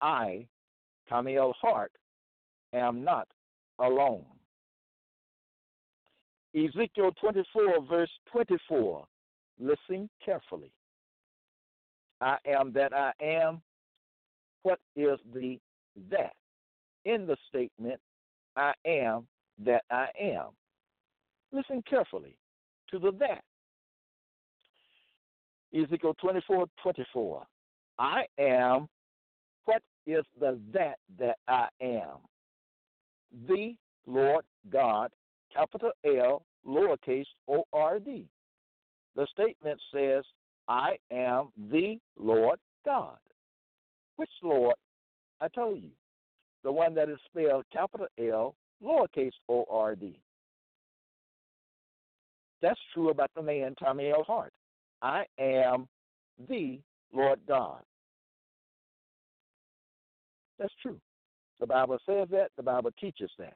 I, 0.00 0.46
Tommy 1.08 1.36
L. 1.36 1.54
Hart, 1.60 1.92
am 2.72 3.04
not 3.04 3.28
alone. 3.78 4.24
Ezekiel 6.54 7.12
24, 7.20 7.86
verse 7.88 8.10
24. 8.32 9.04
Listen 9.60 10.08
carefully. 10.24 10.72
I 12.22 12.38
am 12.46 12.72
that 12.72 12.92
I 12.94 13.12
am. 13.20 13.60
What 14.62 14.78
is 14.96 15.18
the 15.34 15.58
that? 16.10 16.34
In 17.04 17.26
the 17.26 17.36
statement, 17.48 18.00
I 18.56 18.72
am 18.86 19.26
that 19.64 19.82
I 19.90 20.06
am. 20.20 20.50
Listen 21.52 21.82
carefully 21.88 22.36
to 22.90 22.98
the 22.98 23.12
that. 23.18 23.42
Ezekiel 25.74 26.14
24 26.20 26.66
24. 26.82 27.46
I 27.98 28.24
am, 28.38 28.88
what 29.64 29.82
is 30.06 30.24
the 30.38 30.58
that 30.72 30.98
that 31.18 31.38
I 31.48 31.68
am? 31.80 32.18
The 33.48 33.74
Lord 34.06 34.44
God, 34.70 35.10
capital 35.54 35.92
L, 36.04 36.42
lowercase 36.66 37.26
O 37.48 37.64
R 37.72 37.98
D. 37.98 38.26
The 39.16 39.26
statement 39.32 39.80
says, 39.92 40.24
I 40.68 40.96
am 41.10 41.48
the 41.70 41.98
Lord 42.18 42.58
God. 42.84 43.18
Which 44.16 44.30
Lord? 44.42 44.76
I 45.40 45.48
told 45.48 45.82
you. 45.82 45.90
The 46.64 46.70
one 46.70 46.94
that 46.94 47.08
is 47.08 47.18
spelled 47.26 47.64
capital 47.72 48.06
L, 48.18 48.54
lowercase 48.82 49.32
O 49.48 49.64
R 49.68 49.96
D. 49.96 50.20
That's 52.60 52.78
true 52.94 53.10
about 53.10 53.30
the 53.34 53.42
man 53.42 53.74
Tommy 53.74 54.10
L. 54.10 54.22
Hart. 54.24 54.52
I 55.02 55.24
am 55.38 55.88
the 56.48 56.78
Lord 57.12 57.40
God. 57.48 57.82
That's 60.58 60.72
true. 60.80 61.00
The 61.58 61.66
Bible 61.66 61.98
says 62.06 62.28
that. 62.30 62.50
The 62.56 62.62
Bible 62.62 62.90
teaches 63.00 63.30
that. 63.38 63.54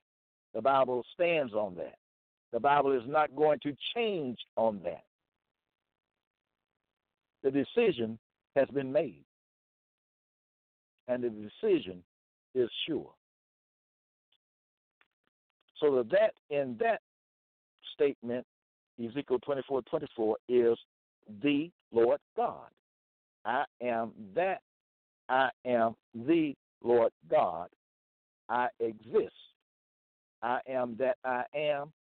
The 0.54 0.62
Bible 0.62 1.04
stands 1.14 1.54
on 1.54 1.76
that. 1.76 1.94
The 2.52 2.58
Bible 2.60 2.92
is 2.92 3.02
not 3.06 3.34
going 3.36 3.60
to 3.62 3.76
change 3.94 4.38
on 4.56 4.80
that. 4.84 5.04
The 7.46 7.52
decision 7.52 8.18
has 8.56 8.68
been 8.70 8.92
made. 8.92 9.22
And 11.06 11.22
the 11.22 11.30
decision 11.30 12.02
is 12.56 12.68
sure. 12.88 13.12
So 15.80 16.04
that 16.10 16.32
in 16.50 16.76
that 16.80 17.00
statement, 17.94 18.44
Ezekiel 18.98 19.38
24 19.44 19.82
24 19.82 20.36
is 20.48 20.76
the 21.42 21.70
Lord 21.92 22.18
God. 22.36 22.68
I 23.44 23.64
am 23.80 24.12
that 24.34 24.60
I 25.28 25.50
am 25.64 25.94
the 26.14 26.54
Lord 26.82 27.12
God. 27.30 27.68
I 28.48 28.68
exist. 28.80 29.34
I 30.42 30.58
am 30.68 30.96
that 30.98 31.18
I 31.24 31.44
am. 31.54 31.92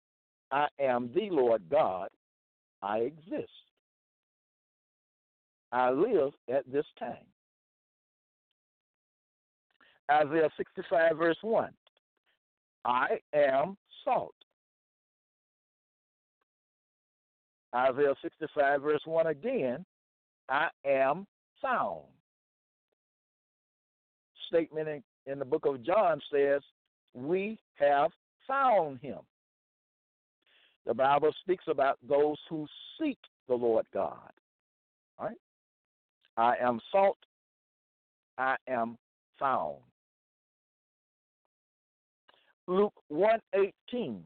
I 0.51 0.68
am 0.80 1.11
the 1.14 1.28
Lord 1.30 1.62
God. 1.70 2.09
I 2.82 2.99
exist. 2.99 3.51
I 5.75 5.91
live 5.91 6.33
at 6.49 6.70
this 6.70 6.87
time. 7.01 7.27
Isaiah 10.09 10.49
65, 10.57 11.18
verse 11.18 11.37
1. 11.43 11.70
I 12.85 13.18
am 13.35 13.77
salt. 14.05 14.35
Isaiah 17.75 18.14
65, 18.22 18.83
verse 18.83 19.01
1 19.05 19.27
again. 19.27 19.85
I 20.49 20.68
am 20.87 21.27
sound. 21.61 22.05
Statement 24.47 24.89
in, 24.89 25.03
in 25.27 25.41
the 25.41 25.45
book 25.45 25.66
of 25.66 25.85
John 25.85 26.20
says, 26.33 26.61
We 27.14 27.59
have 27.81 28.12
found 28.47 29.01
him. 29.01 29.18
The 30.87 30.95
Bible 30.95 31.35
speaks 31.41 31.64
about 31.66 31.99
those 32.09 32.37
who 32.49 32.64
seek 33.01 33.18
the 33.49 33.55
Lord 33.55 33.87
God. 33.93 34.31
Right? 35.18 35.37
I 36.37 36.55
am 36.61 36.80
salt. 36.91 37.18
I 38.39 38.57
am 38.68 38.97
found. 39.39 39.76
Luke 42.66 42.95
118. 43.09 44.22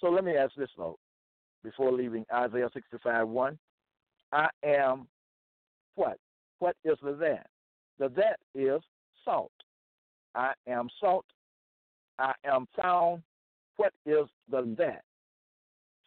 So 0.00 0.08
let 0.08 0.24
me 0.24 0.36
ask 0.36 0.54
this 0.56 0.68
note 0.76 0.98
before 1.62 1.92
leaving 1.92 2.26
Isaiah 2.32 2.68
65 2.74 3.28
1. 3.28 3.58
I 4.32 4.48
am 4.64 5.06
what? 5.94 6.18
What 6.58 6.76
is 6.84 6.98
the 7.02 7.12
that? 7.12 7.46
The 7.98 8.08
that 8.16 8.38
is 8.54 8.82
salt. 9.24 9.52
I 10.34 10.52
am 10.68 10.88
salt. 11.00 11.24
I 12.18 12.32
am 12.44 12.66
found. 12.80 13.22
What 13.76 13.92
is 14.04 14.26
the 14.50 14.74
that? 14.78 15.02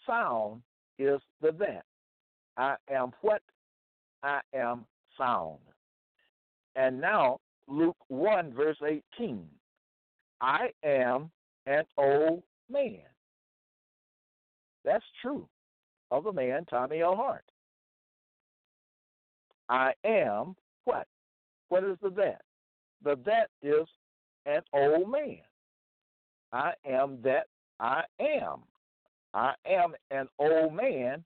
Found 0.05 0.61
is 0.99 1.19
the 1.41 1.51
that. 1.59 1.85
I 2.57 2.75
am 2.89 3.11
what? 3.21 3.41
I 4.23 4.41
am 4.53 4.85
found. 5.17 5.59
And 6.75 6.99
now, 6.99 7.39
Luke 7.67 7.97
1, 8.07 8.53
verse 8.53 8.77
18. 8.85 9.45
I 10.41 10.69
am 10.83 11.31
an 11.65 11.83
old 11.97 12.43
man. 12.69 13.01
That's 14.83 15.05
true 15.21 15.47
of 16.11 16.23
the 16.23 16.31
man, 16.31 16.65
Tommy 16.69 17.01
L. 17.01 17.15
Hart. 17.15 17.43
I 19.69 19.91
am 20.05 20.55
what? 20.85 21.07
What 21.69 21.83
is 21.83 21.97
the 22.01 22.09
that? 22.11 22.41
The 23.03 23.17
that 23.25 23.49
is 23.61 23.87
an 24.45 24.61
old 24.73 25.11
man. 25.11 25.41
I 26.53 26.71
am 26.85 27.19
that 27.23 27.47
I 27.79 28.03
am. 28.19 28.59
I 29.33 29.53
am 29.65 29.93
an 30.09 30.27
old 30.39 30.73
man. 30.73 31.23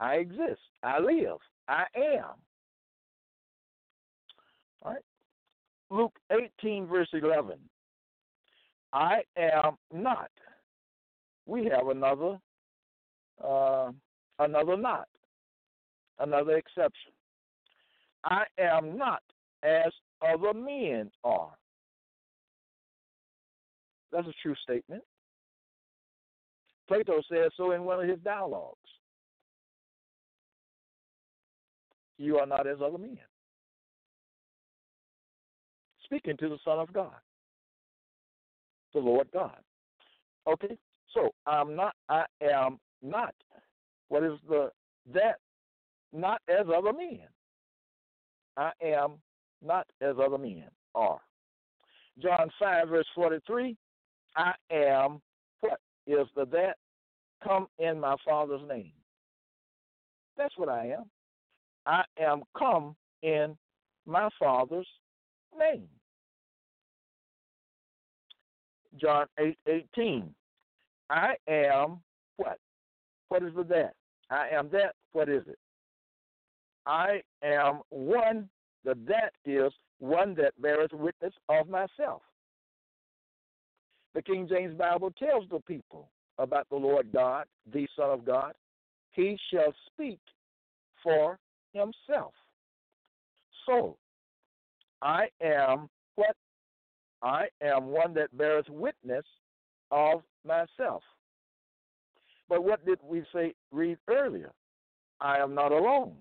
I 0.00 0.14
exist. 0.14 0.60
I 0.82 0.98
live. 1.00 1.38
I 1.68 1.84
am. 1.96 2.34
All 4.82 4.92
right. 4.92 5.02
Luke 5.90 6.18
18, 6.60 6.86
verse 6.86 7.08
11. 7.12 7.58
I 8.92 9.22
am 9.36 9.76
not. 9.92 10.30
We 11.46 11.64
have 11.66 11.88
another 11.88 12.38
uh, 13.42 13.90
another 14.38 14.76
not, 14.76 15.08
another 16.18 16.56
exception. 16.56 17.12
I 18.24 18.44
am 18.58 18.96
not 18.96 19.22
as 19.62 19.92
other 20.22 20.54
men 20.54 21.10
are. 21.22 21.52
That's 24.12 24.26
a 24.26 24.32
true 24.42 24.54
statement. 24.62 25.02
Plato 26.88 27.20
says 27.30 27.50
so 27.56 27.72
in 27.72 27.84
one 27.84 28.00
of 28.00 28.08
his 28.08 28.20
dialogues. 28.20 28.78
You 32.18 32.38
are 32.38 32.46
not 32.46 32.66
as 32.66 32.78
other 32.84 32.98
men. 32.98 33.18
Speaking 36.04 36.36
to 36.38 36.48
the 36.48 36.58
Son 36.64 36.78
of 36.78 36.92
God, 36.92 37.14
the 38.94 39.00
Lord 39.00 39.28
God. 39.32 39.58
Okay, 40.46 40.78
so 41.12 41.30
I'm 41.46 41.74
not, 41.74 41.94
I 42.08 42.24
am 42.40 42.78
not. 43.02 43.34
What 44.08 44.22
is 44.22 44.38
the 44.48 44.70
that? 45.12 45.36
Not 46.12 46.40
as 46.48 46.66
other 46.74 46.92
men. 46.92 47.20
I 48.56 48.70
am 48.82 49.14
not 49.62 49.86
as 50.00 50.14
other 50.24 50.38
men 50.38 50.64
are. 50.94 51.20
John 52.22 52.48
5, 52.58 52.88
verse 52.88 53.06
43 53.14 53.76
I 54.36 54.52
am 54.70 55.20
what 55.60 55.80
is 56.06 56.26
the 56.36 56.46
that? 56.46 56.76
Come 57.42 57.66
in 57.78 58.00
my 58.00 58.16
Father's 58.24 58.66
name. 58.68 58.92
That's 60.36 60.56
what 60.56 60.68
I 60.68 60.86
am. 60.88 61.04
I 61.86 62.02
am 62.18 62.42
come 62.58 62.96
in 63.22 63.56
my 64.06 64.28
Father's 64.38 64.88
name. 65.58 65.88
John 69.00 69.26
8 69.38 69.56
18. 69.66 70.34
I 71.10 71.34
am 71.48 72.00
what? 72.36 72.58
What 73.28 73.42
is 73.42 73.52
that? 73.68 73.92
I 74.30 74.48
am 74.48 74.68
that. 74.72 74.94
What 75.12 75.28
is 75.28 75.42
it? 75.46 75.58
I 76.86 77.22
am 77.42 77.80
one. 77.90 78.48
The 78.84 78.96
that 79.08 79.32
is 79.44 79.72
one 79.98 80.34
that 80.36 80.60
beareth 80.60 80.92
witness 80.92 81.34
of 81.48 81.68
myself. 81.68 82.22
The 84.14 84.22
King 84.22 84.48
James 84.48 84.76
Bible 84.76 85.12
tells 85.18 85.44
the 85.50 85.60
people 85.60 86.08
about 86.38 86.68
the 86.70 86.76
Lord 86.76 87.08
God, 87.12 87.46
the 87.72 87.86
Son 87.96 88.10
of 88.10 88.24
God. 88.24 88.52
He 89.12 89.36
shall 89.52 89.74
speak 89.92 90.20
for 91.02 91.38
himself. 91.76 92.32
So, 93.66 93.96
I 95.02 95.26
am 95.42 95.88
what? 96.14 96.36
I 97.22 97.46
am 97.62 97.86
one 97.86 98.14
that 98.14 98.36
beareth 98.36 98.68
witness 98.68 99.24
of 99.90 100.22
myself. 100.44 101.02
But 102.48 102.64
what 102.64 102.84
did 102.86 102.98
we 103.02 103.24
say 103.34 103.54
read 103.72 103.98
earlier? 104.08 104.52
I 105.20 105.38
am 105.38 105.54
not 105.54 105.72
alone. 105.72 106.14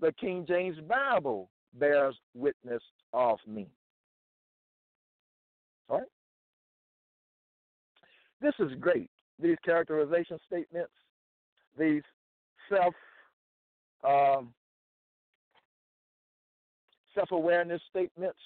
The 0.00 0.12
King 0.12 0.44
James 0.48 0.78
Bible 0.88 1.50
bears 1.74 2.16
witness 2.34 2.82
of 3.12 3.38
me. 3.46 3.68
All 5.88 5.98
right? 5.98 6.06
This 8.40 8.54
is 8.58 8.72
great. 8.80 9.10
These 9.40 9.56
characterization 9.64 10.38
statements, 10.46 10.92
these 11.78 12.02
self 12.68 12.94
um, 14.04 14.52
self 17.20 17.30
awareness 17.32 17.80
statements, 17.90 18.38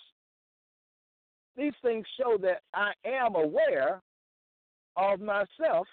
these 1.56 1.72
things 1.82 2.04
show 2.18 2.36
that 2.38 2.60
I 2.74 2.92
am 3.06 3.36
aware 3.36 4.02
of 4.96 5.20
myself 5.20 5.86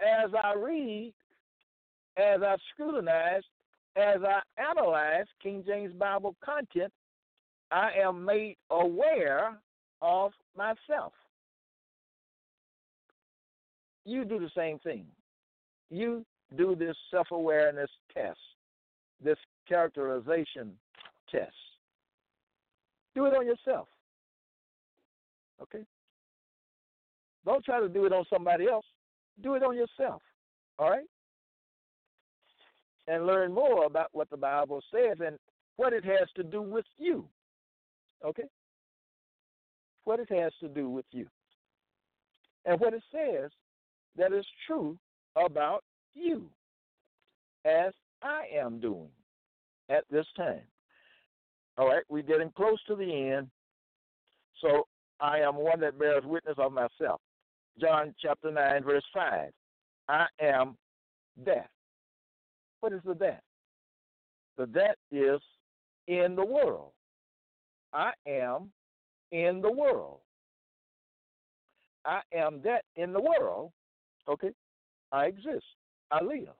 as 0.00 0.30
I 0.42 0.54
read, 0.54 1.14
as 2.16 2.42
I 2.42 2.56
scrutinize, 2.72 3.42
as 3.96 4.18
I 4.22 4.40
analyze 4.60 5.26
King 5.42 5.64
James 5.66 5.94
Bible 5.94 6.34
content, 6.44 6.92
I 7.70 7.90
am 8.02 8.24
made 8.24 8.56
aware 8.70 9.58
of 10.02 10.32
myself. 10.56 11.12
You 14.04 14.24
do 14.24 14.38
the 14.38 14.50
same 14.54 14.78
thing. 14.80 15.06
You 15.90 16.26
do 16.56 16.76
this 16.76 16.96
self 17.10 17.28
awareness 17.30 17.90
test, 18.12 18.38
this 19.22 19.38
characterization 19.66 20.72
test. 21.30 21.52
Do 23.14 23.26
it 23.26 23.34
on 23.34 23.46
yourself. 23.46 23.88
Okay? 25.62 25.84
Don't 27.44 27.64
try 27.64 27.80
to 27.80 27.88
do 27.88 28.06
it 28.06 28.12
on 28.12 28.24
somebody 28.32 28.66
else. 28.66 28.86
Do 29.42 29.54
it 29.54 29.62
on 29.62 29.76
yourself. 29.76 30.22
All 30.78 30.90
right? 30.90 31.06
And 33.06 33.26
learn 33.26 33.52
more 33.52 33.84
about 33.84 34.08
what 34.12 34.30
the 34.30 34.36
Bible 34.36 34.82
says 34.92 35.18
and 35.24 35.38
what 35.76 35.92
it 35.92 36.04
has 36.04 36.28
to 36.36 36.42
do 36.42 36.62
with 36.62 36.86
you. 36.98 37.28
Okay? 38.24 38.44
What 40.04 40.20
it 40.20 40.30
has 40.30 40.52
to 40.60 40.68
do 40.68 40.88
with 40.88 41.06
you. 41.12 41.26
And 42.64 42.80
what 42.80 42.94
it 42.94 43.02
says 43.12 43.50
that 44.16 44.32
is 44.32 44.46
true 44.66 44.98
about 45.36 45.84
you. 46.14 46.48
as 47.64 47.92
I 48.22 48.44
am 48.54 48.80
doing 48.80 49.08
at 49.90 50.04
this 50.10 50.26
time. 50.36 50.62
All 51.76 51.88
right, 51.88 52.04
we're 52.08 52.22
getting 52.22 52.50
close 52.56 52.78
to 52.86 52.94
the 52.94 53.32
end. 53.34 53.48
So 54.60 54.86
I 55.20 55.40
am 55.40 55.56
one 55.56 55.80
that 55.80 55.98
bears 55.98 56.24
witness 56.24 56.54
of 56.58 56.72
myself. 56.72 57.20
John 57.80 58.14
chapter 58.20 58.52
9, 58.52 58.84
verse 58.84 59.04
5. 59.12 59.50
I 60.08 60.26
am 60.40 60.76
that. 61.44 61.68
What 62.80 62.92
is 62.92 63.00
the 63.04 63.14
that? 63.14 63.42
The 64.56 64.66
that 64.66 64.96
is 65.10 65.40
in 66.06 66.36
the 66.36 66.44
world. 66.44 66.92
I 67.92 68.12
am 68.28 68.70
in 69.32 69.60
the 69.60 69.72
world. 69.72 70.18
I 72.04 72.20
am 72.32 72.60
that 72.62 72.84
in 72.96 73.12
the 73.12 73.20
world. 73.20 73.72
Okay? 74.28 74.50
I 75.10 75.26
exist. 75.26 75.64
I 76.10 76.22
live. 76.22 76.54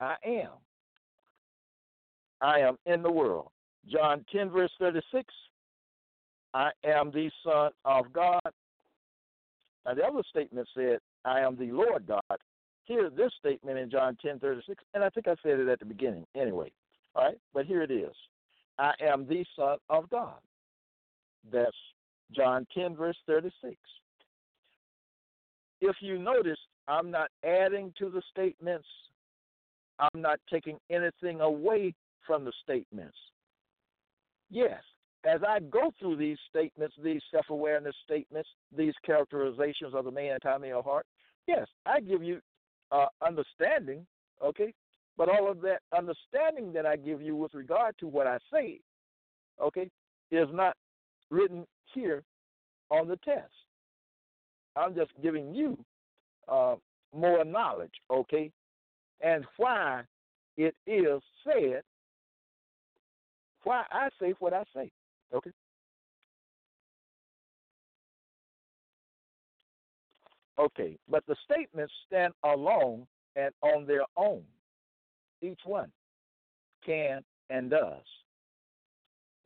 I 0.00 0.14
am. 0.24 0.50
I 2.40 2.60
am 2.60 2.76
in 2.86 3.02
the 3.02 3.10
world. 3.10 3.50
John 3.90 4.24
10, 4.32 4.50
verse 4.50 4.70
36. 4.78 5.24
I 6.54 6.70
am 6.84 7.10
the 7.10 7.30
Son 7.44 7.70
of 7.84 8.12
God. 8.12 8.40
Now, 9.84 9.94
the 9.94 10.02
other 10.02 10.22
statement 10.28 10.68
said, 10.74 10.98
I 11.24 11.40
am 11.40 11.56
the 11.56 11.70
Lord 11.70 12.06
God. 12.06 12.38
Here, 12.84 13.10
this 13.10 13.32
statement 13.38 13.78
in 13.78 13.90
John 13.90 14.16
10, 14.22 14.38
36, 14.38 14.82
and 14.94 15.04
I 15.04 15.10
think 15.10 15.28
I 15.28 15.34
said 15.42 15.58
it 15.58 15.68
at 15.68 15.78
the 15.78 15.84
beginning 15.84 16.24
anyway. 16.34 16.72
All 17.14 17.24
right? 17.24 17.38
But 17.52 17.66
here 17.66 17.82
it 17.82 17.90
is 17.90 18.12
I 18.78 18.92
am 19.00 19.26
the 19.26 19.44
Son 19.56 19.76
of 19.88 20.08
God. 20.10 20.38
That's 21.52 21.76
John 22.34 22.66
10, 22.74 22.96
verse 22.96 23.16
36. 23.26 23.76
If 25.80 25.96
you 26.00 26.18
notice, 26.18 26.58
I'm 26.88 27.10
not 27.10 27.30
adding 27.44 27.92
to 27.98 28.08
the 28.08 28.22
statements, 28.30 28.86
I'm 29.98 30.20
not 30.20 30.40
taking 30.50 30.78
anything 30.90 31.40
away 31.40 31.94
from 32.26 32.44
the 32.44 32.52
statements. 32.62 33.16
Yes, 34.56 34.80
as 35.26 35.42
I 35.46 35.60
go 35.60 35.92
through 36.00 36.16
these 36.16 36.38
statements, 36.48 36.96
these 37.04 37.20
self 37.30 37.44
awareness 37.50 37.94
statements, 38.02 38.48
these 38.74 38.94
characterizations 39.04 39.92
of 39.94 40.06
the 40.06 40.10
man, 40.10 40.38
Tommy 40.42 40.70
L. 40.70 40.80
Hart, 40.80 41.04
yes, 41.46 41.66
I 41.84 42.00
give 42.00 42.22
you 42.22 42.40
uh, 42.90 43.08
understanding, 43.20 44.06
okay? 44.42 44.72
But 45.18 45.28
all 45.28 45.50
of 45.50 45.60
that 45.60 45.80
understanding 45.94 46.72
that 46.72 46.86
I 46.86 46.96
give 46.96 47.20
you 47.20 47.36
with 47.36 47.52
regard 47.52 47.96
to 47.98 48.06
what 48.06 48.26
I 48.26 48.38
say, 48.50 48.80
okay, 49.60 49.90
is 50.30 50.48
not 50.54 50.74
written 51.30 51.66
here 51.92 52.22
on 52.88 53.08
the 53.08 53.18
test. 53.18 53.52
I'm 54.74 54.94
just 54.94 55.10
giving 55.22 55.54
you 55.54 55.76
uh, 56.48 56.76
more 57.14 57.44
knowledge, 57.44 57.92
okay, 58.10 58.50
and 59.20 59.44
why 59.58 60.04
it 60.56 60.74
is 60.86 61.20
said, 61.44 61.82
why 63.66 63.82
I 63.90 64.10
say 64.22 64.32
what 64.38 64.52
I 64.52 64.62
say, 64.72 64.92
okay. 65.34 65.50
Okay, 70.56 70.96
but 71.10 71.24
the 71.26 71.34
statements 71.50 71.92
stand 72.06 72.32
alone 72.44 73.08
and 73.34 73.52
on 73.62 73.84
their 73.84 74.04
own. 74.16 74.44
Each 75.42 75.58
one 75.64 75.90
can 76.84 77.22
and 77.50 77.68
does. 77.68 78.04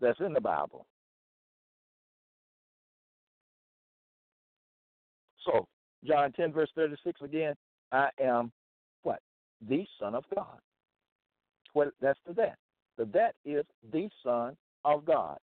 That's 0.03 0.21
in 0.21 0.35
the 0.35 0.41
Bible. 0.41 0.87
So, 5.47 5.66
John 6.05 6.31
10, 6.33 6.53
verse 6.53 6.68
36 6.75 7.23
again, 7.23 7.55
I 7.91 8.11
am 8.23 8.53
what? 9.03 9.21
The 9.66 9.87
Son 9.99 10.14
of 10.14 10.25
God. 10.35 10.59
What 11.73 11.89
that's 12.03 12.18
the 12.27 12.35
that. 12.35 12.59
The 13.01 13.07
that 13.14 13.34
is 13.46 13.64
the 13.94 14.11
Son 14.22 14.55
of 14.84 15.07
God. 15.07 15.38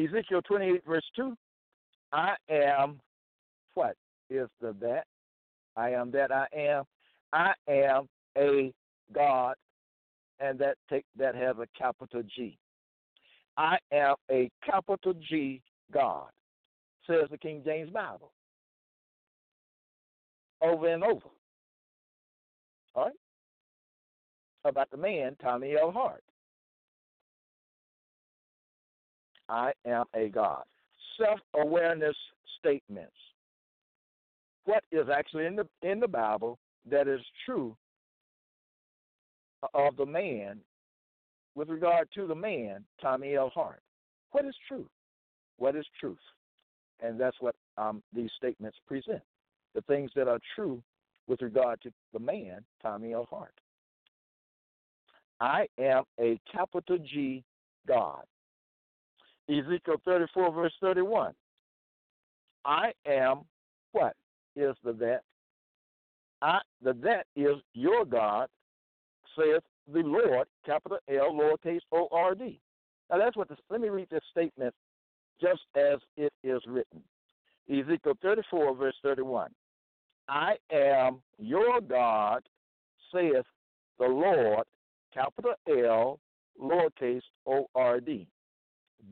Ezekiel 0.00 0.40
28, 0.46 0.84
verse 0.86 1.04
2, 1.16 1.36
I 2.12 2.36
am 2.48 3.00
what 3.74 3.96
is 4.30 4.46
the 4.60 4.72
that? 4.80 5.02
I 5.76 5.90
am 5.90 6.12
that 6.12 6.30
I 6.30 6.46
am. 6.56 6.84
I 7.32 7.54
am 7.68 8.08
a 8.36 8.72
God, 9.12 9.56
and 10.38 10.56
that 10.60 10.76
take 10.88 11.04
that 11.16 11.34
has 11.34 11.56
a 11.58 11.66
capital 11.76 12.22
G. 12.36 12.56
I 13.56 13.76
am 13.90 14.14
a 14.30 14.48
capital 14.64 15.14
G 15.14 15.60
God, 15.92 16.28
says 17.04 17.26
the 17.32 17.38
King 17.38 17.62
James 17.64 17.90
Bible 17.90 18.30
over 20.62 20.86
and 20.86 21.02
over. 21.02 21.30
All 22.94 23.06
right? 23.06 23.12
About 24.68 24.90
the 24.90 24.96
man, 24.96 25.36
Tommy 25.40 25.76
L. 25.80 25.90
Hart. 25.90 26.22
I 29.48 29.72
am 29.86 30.04
a 30.14 30.28
God. 30.28 30.64
Self 31.18 31.40
awareness 31.58 32.16
statements. 32.58 33.12
What 34.64 34.84
is 34.92 35.06
actually 35.12 35.46
in 35.46 35.56
the 35.56 35.66
in 35.82 36.00
the 36.00 36.08
Bible 36.08 36.58
that 36.90 37.08
is 37.08 37.20
true 37.46 37.74
of 39.74 39.96
the 39.96 40.06
man 40.06 40.58
with 41.54 41.68
regard 41.68 42.08
to 42.14 42.26
the 42.26 42.34
man, 42.34 42.84
Tommy 43.00 43.34
L. 43.34 43.50
Hart? 43.52 43.80
What 44.32 44.44
is 44.44 44.54
true? 44.68 44.86
What 45.56 45.74
is 45.76 45.86
truth? 45.98 46.18
And 47.00 47.18
that's 47.18 47.36
what 47.40 47.54
um, 47.76 48.02
these 48.14 48.30
statements 48.36 48.76
present 48.86 49.22
the 49.74 49.80
things 49.82 50.10
that 50.14 50.28
are 50.28 50.40
true 50.54 50.82
with 51.26 51.42
regard 51.42 51.80
to 51.82 51.90
the 52.12 52.18
man, 52.18 52.64
Tommy 52.82 53.12
L. 53.12 53.26
Hart. 53.30 53.54
I 55.40 55.66
am 55.78 56.04
a 56.20 56.38
capital 56.50 56.98
G 56.98 57.44
God. 57.86 58.22
Ezekiel 59.48 60.00
34, 60.04 60.52
verse 60.52 60.72
31. 60.80 61.32
I 62.64 62.92
am 63.06 63.44
what 63.92 64.14
is 64.56 64.74
the 64.84 64.92
that? 64.94 65.20
I, 66.42 66.58
the 66.82 66.92
that 67.02 67.26
is 67.34 67.56
your 67.74 68.04
God, 68.04 68.48
saith 69.36 69.62
the 69.92 70.00
Lord, 70.00 70.46
capital 70.66 70.98
L, 71.08 71.32
lowercase 71.32 71.80
o 71.92 72.08
r 72.12 72.34
d. 72.34 72.60
Now 73.10 73.18
that's 73.18 73.36
what 73.36 73.48
this, 73.48 73.58
let 73.70 73.80
me 73.80 73.88
read 73.88 74.08
this 74.10 74.22
statement 74.30 74.74
just 75.40 75.62
as 75.76 75.98
it 76.16 76.32
is 76.44 76.60
written. 76.66 77.02
Ezekiel 77.70 78.14
34, 78.22 78.74
verse 78.74 78.94
31. 79.02 79.50
I 80.28 80.56
am 80.70 81.20
your 81.38 81.80
God, 81.80 82.42
saith 83.12 83.46
the 83.98 84.06
Lord, 84.06 84.64
capital 85.12 85.54
L, 85.68 86.20
lowercase 86.60 87.22
o 87.46 87.66
r 87.74 88.00
d. 88.00 88.26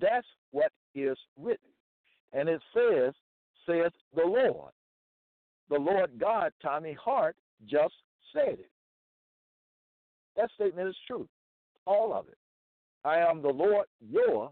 That's 0.00 0.26
what 0.50 0.72
is 0.94 1.16
written. 1.38 1.70
And 2.32 2.48
it 2.48 2.60
says, 2.74 3.14
says 3.66 3.92
the 4.14 4.24
Lord. 4.24 4.72
The 5.68 5.78
Lord 5.78 6.10
God, 6.18 6.52
Tommy 6.62 6.96
Hart, 7.02 7.36
just 7.68 7.94
said 8.32 8.58
it. 8.58 8.70
That 10.36 10.50
statement 10.54 10.88
is 10.88 10.96
true. 11.06 11.28
All 11.86 12.12
of 12.12 12.28
it. 12.28 12.38
I 13.04 13.18
am 13.18 13.40
the 13.40 13.48
Lord 13.48 13.86
your 14.00 14.50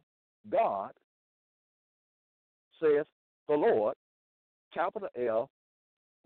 God, 0.50 0.92
saith 2.80 3.06
the 3.48 3.54
Lord, 3.54 3.94
capital 4.72 5.08
L, 5.18 5.50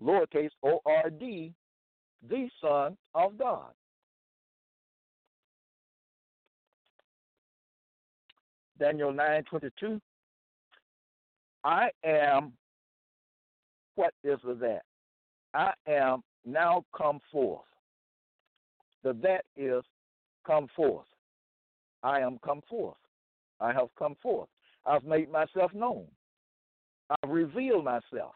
lowercase 0.03 0.51
o 0.63 0.81
r 0.87 1.11
d, 1.11 1.53
the 2.29 2.49
Son 2.61 2.97
of 3.15 3.39
God. 3.39 3.73
Daniel 8.79 9.13
9:22 9.13 10.01
I 11.65 11.91
am 12.05 12.53
what 13.97 14.15
is 14.23 14.39
the 14.45 14.55
that? 14.55 14.83
I 15.55 15.73
am 15.89 16.23
now 16.47 16.85
come 16.97 17.21
forth. 17.33 17.65
The 19.03 19.13
that 19.23 19.45
is 19.57 19.83
come 20.47 20.69
forth. 20.77 21.07
I 22.05 22.21
am 22.21 22.39
come 22.45 22.63
forth. 22.69 22.97
I 23.61 23.73
have 23.73 23.89
come 23.99 24.15
forth. 24.23 24.49
I've 24.87 25.03
made 25.03 25.33
myself 25.33 25.75
known. 25.75 26.07
I've 27.11 27.31
revealed 27.31 27.85
myself. 27.85 28.35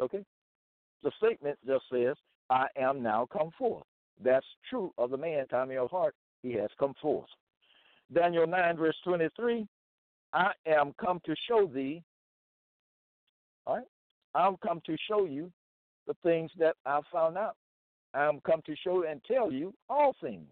Okay? 0.00 0.24
The 1.02 1.12
statement 1.16 1.58
just 1.66 1.84
says, 1.90 2.16
I 2.50 2.66
am 2.76 3.02
now 3.02 3.26
come 3.32 3.50
forth. 3.58 3.84
That's 4.22 4.46
true 4.68 4.92
of 4.98 5.10
the 5.10 5.16
man, 5.16 5.46
Tommy 5.48 5.76
L. 5.76 5.88
Hart. 5.88 6.14
He 6.42 6.52
has 6.52 6.68
come 6.78 6.94
forth. 7.00 7.28
Daniel 8.14 8.46
9, 8.46 8.76
verse 8.76 8.96
23, 9.04 9.66
I 10.32 10.52
am 10.66 10.94
come 11.00 11.20
to 11.26 11.34
show 11.48 11.66
thee, 11.66 12.02
all 13.66 13.76
right? 13.76 13.84
I'm 14.34 14.56
come 14.66 14.80
to 14.86 14.96
show 15.08 15.24
you 15.26 15.50
the 16.06 16.14
things 16.22 16.50
that 16.58 16.76
I 16.86 17.00
found 17.12 17.36
out. 17.36 17.56
I'm 18.14 18.40
come 18.40 18.62
to 18.66 18.76
show 18.76 19.04
and 19.04 19.20
tell 19.24 19.52
you 19.52 19.74
all 19.88 20.14
things. 20.22 20.48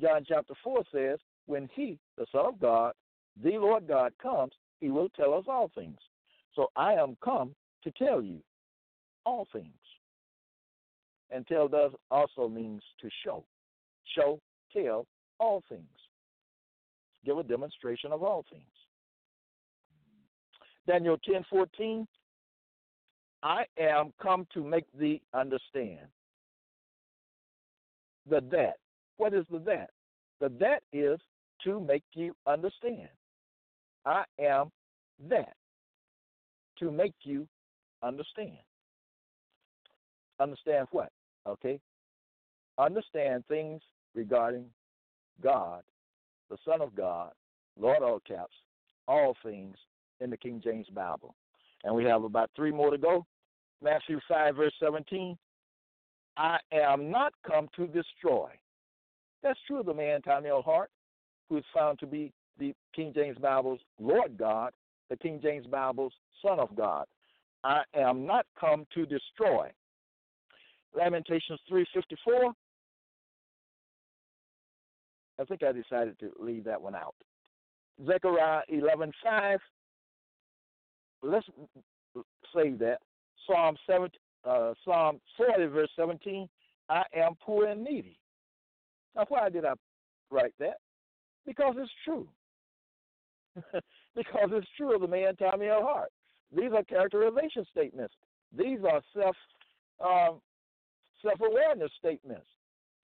John 0.00 0.24
chapter 0.26 0.54
4 0.62 0.82
says, 0.92 1.18
When 1.46 1.68
he, 1.74 1.98
the 2.16 2.26
Son 2.32 2.46
of 2.46 2.60
God, 2.60 2.92
the 3.42 3.52
Lord 3.52 3.88
God, 3.88 4.12
comes, 4.22 4.52
he 4.80 4.90
will 4.90 5.08
tell 5.10 5.34
us 5.34 5.44
all 5.48 5.70
things. 5.74 5.98
So 6.54 6.68
I 6.76 6.94
am 6.94 7.16
come 7.24 7.54
to 7.82 7.90
tell 7.92 8.22
you 8.22 8.40
all 9.26 9.46
things. 9.52 9.68
And 11.30 11.46
tell 11.46 11.68
does 11.68 11.92
also 12.10 12.48
means 12.48 12.82
to 13.00 13.08
show. 13.24 13.44
Show, 14.14 14.40
tell 14.72 15.06
all 15.38 15.62
things. 15.68 15.84
Give 17.24 17.38
a 17.38 17.42
demonstration 17.42 18.12
of 18.12 18.22
all 18.22 18.44
things. 18.50 18.64
Daniel 20.86 21.18
10:14 21.18 22.06
I 23.42 23.66
am 23.78 24.12
come 24.22 24.46
to 24.54 24.64
make 24.64 24.86
thee 24.98 25.20
understand. 25.34 26.08
The 28.28 28.40
that. 28.50 28.78
What 29.18 29.34
is 29.34 29.44
the 29.50 29.58
that? 29.60 29.90
The 30.40 30.48
that 30.60 30.82
is 30.92 31.20
to 31.64 31.78
make 31.80 32.04
you 32.14 32.34
understand. 32.46 33.08
I 34.06 34.24
am 34.38 34.72
that. 35.28 35.54
To 36.78 36.90
make 36.90 37.14
you 37.22 37.46
understand. 38.02 38.58
Understand 40.40 40.88
what? 40.90 41.10
Okay? 41.46 41.78
Understand 42.78 43.44
things 43.46 43.82
regarding 44.14 44.64
God, 45.42 45.82
the 46.50 46.56
Son 46.64 46.80
of 46.80 46.94
God, 46.94 47.32
Lord 47.78 48.02
all 48.02 48.20
caps, 48.20 48.54
all 49.08 49.36
things 49.42 49.76
in 50.20 50.30
the 50.30 50.36
King 50.36 50.60
James 50.62 50.86
Bible. 50.94 51.34
And 51.82 51.94
we 51.94 52.04
have 52.04 52.24
about 52.24 52.50
three 52.56 52.72
more 52.72 52.90
to 52.90 52.98
go. 52.98 53.26
Matthew 53.82 54.18
5, 54.28 54.56
verse 54.56 54.72
17. 54.80 55.36
I 56.36 56.58
am 56.72 57.10
not 57.10 57.32
come 57.46 57.68
to 57.76 57.86
destroy. 57.86 58.50
That's 59.42 59.58
true 59.66 59.80
of 59.80 59.86
the 59.86 59.94
man, 59.94 60.22
Tommy 60.22 60.48
L. 60.48 60.62
Hart, 60.62 60.90
who 61.48 61.58
is 61.58 61.64
found 61.74 61.98
to 61.98 62.06
be 62.06 62.32
the 62.58 62.74
King 62.94 63.12
James 63.14 63.36
Bible's 63.38 63.80
Lord 64.00 64.36
God, 64.38 64.72
the 65.10 65.16
King 65.16 65.40
James 65.42 65.66
Bible's 65.66 66.14
Son 66.42 66.58
of 66.58 66.74
God. 66.74 67.06
I 67.62 67.82
am 67.94 68.26
not 68.26 68.46
come 68.58 68.86
to 68.94 69.06
destroy. 69.06 69.70
Lamentations 70.94 71.60
3:54. 71.68 72.54
I 75.40 75.44
think 75.44 75.62
I 75.62 75.72
decided 75.72 76.18
to 76.20 76.30
leave 76.38 76.64
that 76.64 76.80
one 76.80 76.94
out. 76.94 77.14
Zechariah 78.04 78.62
11:5. 78.68 79.58
Let's 81.22 81.46
save 82.54 82.78
that. 82.80 83.00
Psalm 83.46 83.76
7, 83.86 84.10
uh, 84.44 84.74
Psalm 84.84 85.20
40 85.36 85.66
verse 85.66 85.90
17. 85.96 86.48
I 86.88 87.04
am 87.14 87.34
poor 87.36 87.66
and 87.66 87.82
needy. 87.82 88.18
Now, 89.16 89.24
why 89.28 89.48
did 89.48 89.64
I 89.64 89.74
write 90.30 90.54
that? 90.58 90.78
Because 91.46 91.74
it's 91.78 91.92
true. 92.04 92.28
because 94.14 94.50
it's 94.52 94.68
true 94.76 94.94
of 94.94 95.00
the 95.00 95.08
man 95.08 95.36
Tommy 95.36 95.68
L. 95.68 95.82
Hart. 95.82 96.10
These 96.54 96.72
are 96.72 96.82
characterization 96.84 97.64
statements. 97.70 98.14
These 98.56 98.80
are 98.84 99.00
self 99.16 99.36
um, 100.04 100.40
self 101.22 101.40
awareness 101.40 101.90
statements. 101.98 102.46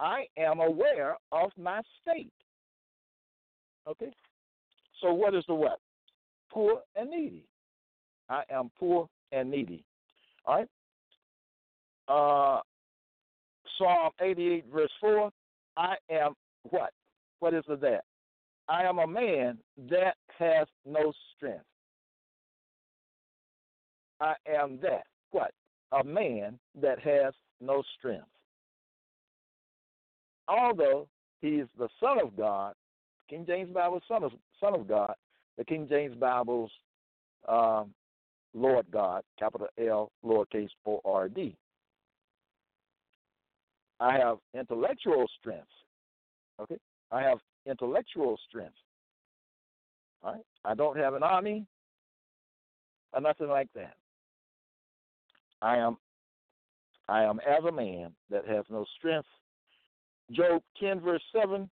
I 0.00 0.24
am 0.38 0.60
aware 0.60 1.16
of 1.30 1.50
my 1.58 1.82
state. 2.00 2.32
Okay? 3.86 4.10
So 5.00 5.12
what 5.12 5.34
is 5.34 5.44
the 5.46 5.54
what? 5.54 5.78
Poor 6.50 6.80
and 6.96 7.10
needy. 7.10 7.44
I 8.28 8.42
am 8.50 8.70
poor 8.78 9.08
and 9.30 9.50
needy. 9.50 9.84
All 10.46 10.56
right? 10.56 10.68
Uh, 12.08 12.60
Psalm 13.78 14.10
88, 14.20 14.64
verse 14.72 14.90
4. 15.00 15.30
I 15.76 15.94
am 16.10 16.32
what? 16.62 16.92
What 17.40 17.54
is 17.54 17.64
the 17.68 17.76
that? 17.76 18.04
I 18.68 18.84
am 18.84 18.98
a 18.98 19.06
man 19.06 19.58
that 19.90 20.14
has 20.38 20.66
no 20.86 21.12
strength. 21.36 21.64
I 24.20 24.34
am 24.48 24.78
that. 24.82 25.04
What? 25.30 25.52
A 25.92 26.04
man 26.04 26.58
that 26.80 26.98
has 27.00 27.34
no 27.60 27.82
strength. 27.98 28.26
Although 30.50 31.06
he 31.40 31.48
is 31.48 31.68
the 31.78 31.88
Son 32.00 32.18
of 32.20 32.36
God, 32.36 32.74
King 33.28 33.44
James 33.46 33.72
Bible 33.72 34.00
Son 34.08 34.24
of 34.24 34.32
Son 34.58 34.74
of 34.74 34.88
God, 34.88 35.14
the 35.56 35.64
King 35.64 35.86
James 35.88 36.16
Bible's 36.16 36.72
um, 37.48 37.94
Lord 38.52 38.86
God, 38.90 39.22
capital 39.38 39.68
L, 39.78 40.10
lowercase 40.24 40.70
O 40.86 41.00
R 41.04 41.28
D. 41.28 41.56
I 44.00 44.18
have 44.18 44.38
intellectual 44.54 45.26
strength. 45.38 45.68
Okay? 46.60 46.78
I 47.12 47.22
have 47.22 47.38
intellectual 47.66 48.38
strength. 48.48 48.74
All 50.22 50.32
right? 50.32 50.42
I 50.64 50.74
don't 50.74 50.98
have 50.98 51.14
an 51.14 51.22
army 51.22 51.64
or 53.12 53.20
nothing 53.20 53.48
like 53.48 53.68
that. 53.74 53.94
I 55.62 55.76
am 55.76 55.96
I 57.08 57.24
am 57.24 57.40
as 57.40 57.64
a 57.64 57.72
man 57.72 58.12
that 58.30 58.46
has 58.48 58.64
no 58.70 58.84
strength. 58.98 59.28
Job 60.32 60.62
10 60.80 61.00
verse 61.00 61.22
7 61.34 61.68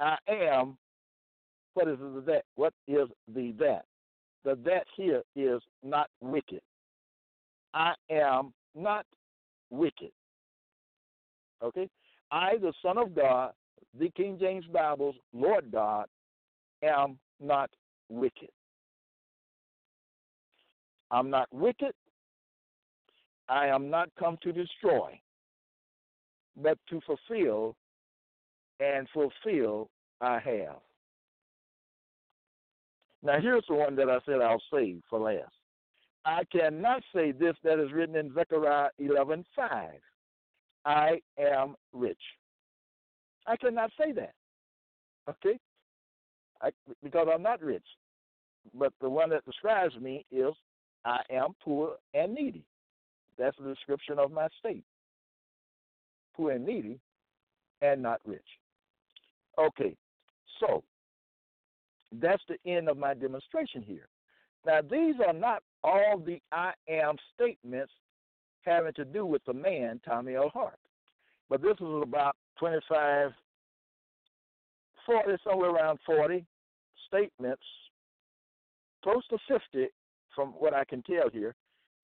I 0.00 0.16
am 0.28 0.76
what 1.74 1.88
is 1.88 1.98
the 1.98 2.22
that 2.26 2.42
what 2.56 2.72
is 2.86 3.08
the 3.32 3.52
that? 3.58 3.84
The 4.44 4.56
that 4.64 4.84
here 4.96 5.22
is 5.36 5.60
not 5.82 6.08
wicked. 6.20 6.60
I 7.74 7.94
am 8.10 8.52
not 8.74 9.04
wicked. 9.70 10.10
Okay? 11.62 11.88
I, 12.30 12.56
the 12.60 12.72
Son 12.82 12.98
of 12.98 13.14
God, 13.14 13.52
the 13.98 14.10
King 14.10 14.38
James 14.40 14.64
Bible's 14.72 15.16
Lord 15.32 15.70
God, 15.70 16.06
am 16.82 17.18
not 17.40 17.70
wicked. 18.08 18.50
I'm 21.10 21.30
not 21.30 21.48
wicked. 21.52 21.92
I 23.48 23.68
am 23.68 23.88
not 23.88 24.10
come 24.18 24.36
to 24.42 24.52
destroy, 24.52 25.18
but 26.56 26.78
to 26.90 27.00
fulfill, 27.06 27.76
and 28.80 29.08
fulfill 29.12 29.90
I 30.20 30.38
have. 30.38 30.76
Now, 33.22 33.40
here's 33.40 33.64
the 33.68 33.74
one 33.74 33.96
that 33.96 34.08
I 34.08 34.18
said 34.24 34.40
I'll 34.40 34.62
save 34.72 35.02
for 35.10 35.18
last. 35.18 35.52
I 36.24 36.42
cannot 36.52 37.02
say 37.14 37.32
this 37.32 37.56
that 37.64 37.78
is 37.78 37.92
written 37.92 38.16
in 38.16 38.32
Zechariah 38.34 38.90
11:5. 39.00 40.00
I 40.84 41.20
am 41.38 41.74
rich. 41.92 42.20
I 43.46 43.56
cannot 43.56 43.90
say 43.98 44.12
that. 44.12 44.34
Okay? 45.28 45.58
I, 46.60 46.70
because 47.02 47.28
I'm 47.32 47.42
not 47.42 47.62
rich. 47.62 47.84
But 48.74 48.92
the 49.00 49.08
one 49.08 49.30
that 49.30 49.44
describes 49.44 49.96
me 49.96 50.24
is 50.30 50.52
I 51.04 51.20
am 51.30 51.54
poor 51.62 51.96
and 52.14 52.34
needy. 52.34 52.64
That's 53.38 53.56
the 53.58 53.72
description 53.72 54.18
of 54.18 54.32
my 54.32 54.48
state. 54.58 54.84
Poor 56.38 56.52
and 56.52 56.64
needy 56.64 57.00
and 57.82 58.00
not 58.00 58.20
rich. 58.24 58.40
Okay, 59.58 59.96
so 60.60 60.84
that's 62.12 62.42
the 62.48 62.56
end 62.70 62.88
of 62.88 62.96
my 62.96 63.12
demonstration 63.12 63.82
here. 63.82 64.08
Now, 64.64 64.80
these 64.82 65.16
are 65.26 65.32
not 65.32 65.62
all 65.82 66.22
the 66.24 66.40
I 66.52 66.72
am 66.88 67.16
statements 67.34 67.92
having 68.62 68.92
to 68.94 69.04
do 69.04 69.26
with 69.26 69.42
the 69.46 69.52
man, 69.52 70.00
Tommy 70.06 70.36
L. 70.36 70.50
Hart. 70.54 70.78
But 71.50 71.60
this 71.60 71.76
is 71.80 72.02
about 72.02 72.36
25, 72.58 73.30
40, 75.06 75.32
somewhere 75.42 75.70
around 75.70 75.98
40 76.06 76.44
statements, 77.06 77.62
close 79.02 79.26
to 79.30 79.38
50 79.48 79.88
from 80.34 80.48
what 80.50 80.74
I 80.74 80.84
can 80.84 81.02
tell 81.02 81.30
here, 81.32 81.54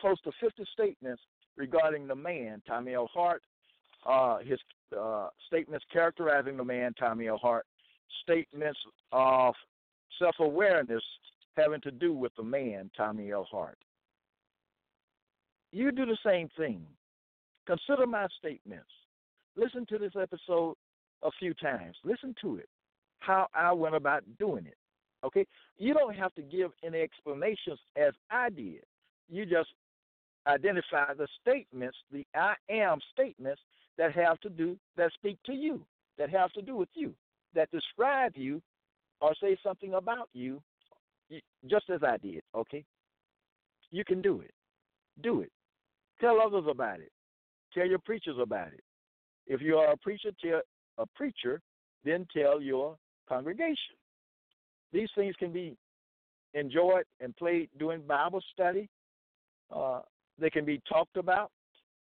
close 0.01 0.21
to 0.23 0.33
50 0.41 0.65
statements 0.73 1.23
regarding 1.57 2.07
the 2.09 2.15
man, 2.17 2.63
Tommy 2.67 2.95
L. 2.95 3.09
Hart, 3.13 3.43
uh, 4.07 4.39
his 4.39 4.59
uh, 4.99 5.29
statements 5.47 5.85
characterizing 5.93 6.57
the 6.57 6.65
man, 6.65 6.95
Tommy 6.99 7.29
L. 7.29 7.39
Hart, 7.39 7.67
statements 8.23 8.79
of 9.13 9.55
self 10.19 10.37
awareness 10.41 11.03
having 11.57 11.81
to 11.83 11.91
do 11.91 12.13
with 12.13 12.33
the 12.37 12.43
man, 12.43 12.91
Tommy 12.97 13.33
L. 13.33 13.47
Hart. 13.51 13.79
You 15.73 15.91
do 15.93 16.07
the 16.07 16.19
same 16.25 16.49
thing. 16.57 16.85
Consider 17.67 18.07
my 18.07 18.27
statements. 18.39 18.91
Listen 19.57 19.87
to 19.87 19.99
this 19.99 20.13
episode 20.21 20.75
a 21.23 21.31
few 21.39 21.55
times. 21.55 21.97
Listen 22.05 22.35
to 22.43 22.57
it, 22.57 22.69
how 23.21 23.47
I 23.55 23.73
went 23.73 23.95
about 23.95 24.23
doing 24.39 24.67
it. 24.67 24.77
Okay? 25.25 25.47
You 25.79 25.95
don't 25.95 26.15
have 26.15 26.35
to 26.35 26.43
give 26.43 26.71
any 26.85 27.01
explanations 27.01 27.79
as 27.97 28.13
I 28.31 28.51
did. 28.51 28.83
You 29.29 29.47
just 29.47 29.71
identify 30.47 31.15
the 31.15 31.27
statements, 31.41 31.97
the 32.13 32.27
I 32.35 32.55
am 32.69 32.99
statements 33.13 33.61
that 33.99 34.13
have 34.13 34.41
to 34.41 34.49
do, 34.49 34.77
that 34.97 35.13
speak 35.13 35.39
to 35.47 35.53
you, 35.53 35.81
that 36.19 36.31
have 36.31 36.53
to 36.53 36.63
do 36.63 36.77
with 36.77 36.89
you, 36.95 37.15
that 37.55 37.71
describe 37.71 38.33
you 38.37 38.61
or 39.21 39.33
say 39.41 39.57
something 39.63 39.95
about 39.95 40.29
you, 40.33 40.63
just 41.67 41.89
as 41.91 42.03
I 42.03 42.17
did, 42.19 42.43
okay? 42.55 42.85
You 43.91 44.05
can 44.05 44.21
do 44.21 44.41
it. 44.41 44.53
Do 45.23 45.41
it. 45.41 45.53
Tell 46.21 46.41
others 46.41 46.65
about 46.69 47.01
it. 47.01 47.13
Tell 47.73 47.87
your 47.87 47.99
preachers 47.99 48.37
about 48.41 48.69
it. 48.69 48.83
If 49.47 49.61
you 49.61 49.77
are 49.77 49.93
a 49.93 49.97
preacher, 49.97 50.31
tell 50.43 50.61
a 50.99 51.07
preacher, 51.15 51.61
then 52.05 52.27
tell 52.37 52.61
your 52.61 52.97
congregation. 53.29 53.97
These 54.93 55.09
things 55.17 55.35
can 55.39 55.53
be 55.53 55.77
enjoyed 56.55 57.05
and 57.21 57.37
played 57.37 57.69
during 57.79 58.03
Bible 58.03 58.43
study. 58.53 58.89
Uh, 59.75 60.01
they 60.39 60.51
can 60.51 60.65
be 60.65 60.81
talked 60.89 61.17
about. 61.17 61.51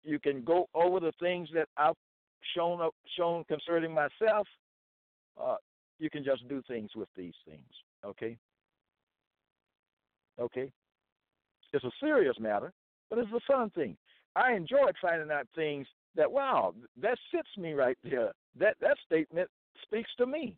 You 0.04 0.18
can 0.18 0.42
go 0.42 0.68
over 0.74 1.00
the 1.00 1.12
things 1.20 1.48
that 1.54 1.68
I've 1.76 1.94
shown 2.54 2.80
up 2.80 2.94
shown 3.16 3.44
concerning 3.44 3.92
myself. 3.92 4.46
Uh, 5.40 5.56
you 5.98 6.10
can 6.10 6.24
just 6.24 6.48
do 6.48 6.62
things 6.66 6.90
with 6.96 7.08
these 7.16 7.34
things. 7.46 7.68
Okay. 8.04 8.36
Okay. 10.40 10.72
It's 11.72 11.84
a 11.84 11.90
serious 12.00 12.36
matter, 12.40 12.72
but 13.08 13.18
it's 13.18 13.30
a 13.32 13.40
fun 13.52 13.70
thing. 13.70 13.96
I 14.34 14.52
enjoyed 14.52 14.94
finding 15.00 15.30
out 15.30 15.46
things 15.54 15.86
that 16.16 16.30
wow, 16.30 16.74
that 17.00 17.18
fits 17.30 17.48
me 17.56 17.72
right 17.72 17.98
there. 18.02 18.32
That 18.58 18.76
that 18.80 18.96
statement 19.04 19.48
speaks 19.82 20.10
to 20.18 20.26
me. 20.26 20.56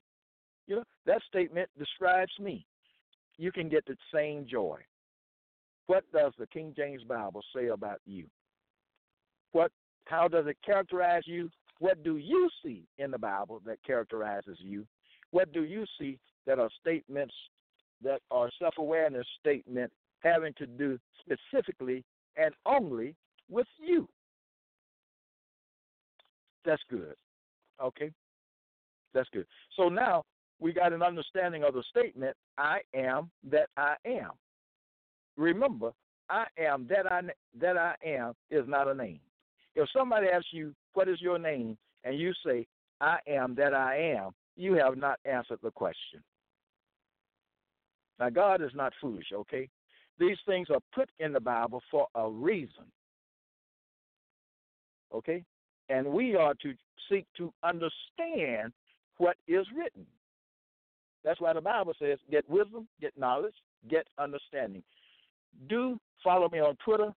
You 0.66 0.76
know, 0.76 0.84
that 1.06 1.22
statement 1.28 1.68
describes 1.78 2.32
me. 2.38 2.64
You 3.36 3.50
can 3.50 3.68
get 3.68 3.84
the 3.86 3.96
same 4.14 4.46
joy. 4.48 4.78
What 5.86 6.04
does 6.12 6.32
the 6.38 6.46
King 6.46 6.72
James 6.76 7.02
Bible 7.02 7.42
say 7.54 7.68
about 7.68 8.00
you? 8.06 8.26
What 9.52 9.70
how 10.06 10.28
does 10.28 10.46
it 10.46 10.56
characterize 10.64 11.22
you? 11.26 11.48
What 11.78 12.02
do 12.02 12.16
you 12.16 12.48
see 12.64 12.84
in 12.98 13.10
the 13.10 13.18
Bible 13.18 13.60
that 13.66 13.82
characterizes 13.84 14.58
you? 14.60 14.86
What 15.30 15.52
do 15.52 15.64
you 15.64 15.84
see 15.98 16.18
that 16.46 16.58
are 16.58 16.70
statements 16.80 17.34
that 18.02 18.20
are 18.30 18.50
self 18.58 18.74
awareness 18.78 19.26
statements 19.40 19.94
having 20.20 20.52
to 20.58 20.66
do 20.66 20.98
specifically 21.20 22.04
and 22.36 22.54
only 22.66 23.14
with 23.48 23.66
you? 23.78 24.08
That's 26.64 26.82
good. 26.90 27.14
Okay? 27.82 28.10
That's 29.14 29.28
good. 29.32 29.46
So 29.76 29.88
now 29.88 30.24
we 30.60 30.72
got 30.72 30.92
an 30.92 31.02
understanding 31.02 31.64
of 31.64 31.74
the 31.74 31.82
statement 31.90 32.36
I 32.56 32.78
am 32.94 33.30
that 33.50 33.68
I 33.76 33.94
am. 34.06 34.30
Remember, 35.36 35.90
I 36.30 36.44
am 36.58 36.86
that 36.88 37.10
I 37.10 37.22
that 37.60 37.76
I 37.76 37.94
am 38.04 38.34
is 38.50 38.64
not 38.68 38.88
a 38.88 38.94
name. 38.94 39.20
If 39.74 39.88
somebody 39.96 40.28
asks 40.28 40.48
you 40.52 40.74
what 40.94 41.08
is 41.08 41.20
your 41.20 41.38
name 41.38 41.76
and 42.04 42.18
you 42.18 42.32
say 42.44 42.66
I 43.00 43.18
am 43.26 43.54
that 43.56 43.74
I 43.74 43.96
am, 44.16 44.30
you 44.56 44.74
have 44.74 44.96
not 44.96 45.18
answered 45.24 45.58
the 45.62 45.70
question. 45.70 46.22
Now 48.20 48.30
God 48.30 48.62
is 48.62 48.70
not 48.74 48.92
foolish, 49.00 49.26
okay? 49.32 49.68
These 50.18 50.36
things 50.46 50.68
are 50.70 50.80
put 50.94 51.10
in 51.18 51.32
the 51.32 51.40
Bible 51.40 51.82
for 51.90 52.06
a 52.14 52.28
reason. 52.28 52.84
Okay? 55.12 55.44
And 55.88 56.06
we 56.06 56.36
are 56.36 56.54
to 56.62 56.74
seek 57.10 57.26
to 57.36 57.52
understand 57.64 58.72
what 59.18 59.36
is 59.48 59.66
written. 59.76 60.06
That's 61.24 61.40
why 61.40 61.52
the 61.52 61.60
Bible 61.60 61.94
says, 61.98 62.18
get 62.30 62.48
wisdom, 62.48 62.88
get 63.00 63.16
knowledge, 63.16 63.54
get 63.88 64.06
understanding. 64.18 64.82
Do 65.68 65.98
follow 66.22 66.48
me 66.48 66.60
on 66.60 66.76
Twitter. 66.84 67.12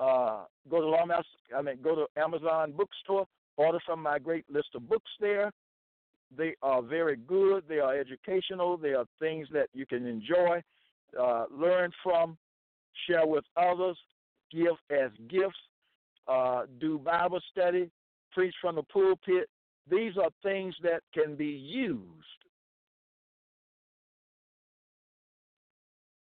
Uh, 0.00 0.44
go 0.70 0.80
to 0.80 0.86
Lawmaster, 0.86 1.24
I 1.56 1.62
mean, 1.62 1.78
go 1.82 1.94
to 1.94 2.06
Amazon 2.20 2.72
bookstore. 2.76 3.26
Order 3.56 3.78
from 3.84 4.02
my 4.02 4.18
great 4.18 4.44
list 4.50 4.68
of 4.74 4.88
books 4.88 5.10
there. 5.20 5.52
They 6.34 6.54
are 6.62 6.80
very 6.80 7.16
good. 7.16 7.64
They 7.68 7.78
are 7.80 7.98
educational. 7.98 8.76
They 8.78 8.94
are 8.94 9.04
things 9.18 9.48
that 9.52 9.68
you 9.74 9.84
can 9.84 10.06
enjoy, 10.06 10.62
uh, 11.20 11.44
learn 11.50 11.90
from, 12.02 12.38
share 13.06 13.26
with 13.26 13.44
others, 13.56 13.98
give 14.50 14.76
as 14.90 15.10
gifts, 15.28 15.58
uh, 16.28 16.62
do 16.80 16.98
Bible 16.98 17.40
study, 17.50 17.90
preach 18.32 18.54
from 18.60 18.76
the 18.76 18.84
pulpit. 18.84 19.50
These 19.90 20.16
are 20.16 20.30
things 20.42 20.74
that 20.82 21.02
can 21.12 21.34
be 21.34 21.46
used 21.46 22.06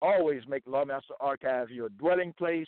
Always 0.06 0.44
make 0.48 0.64
Lawmaster 0.66 1.16
Archive 1.20 1.72
your 1.72 1.90
dwelling 1.90 2.32
place. 2.38 2.68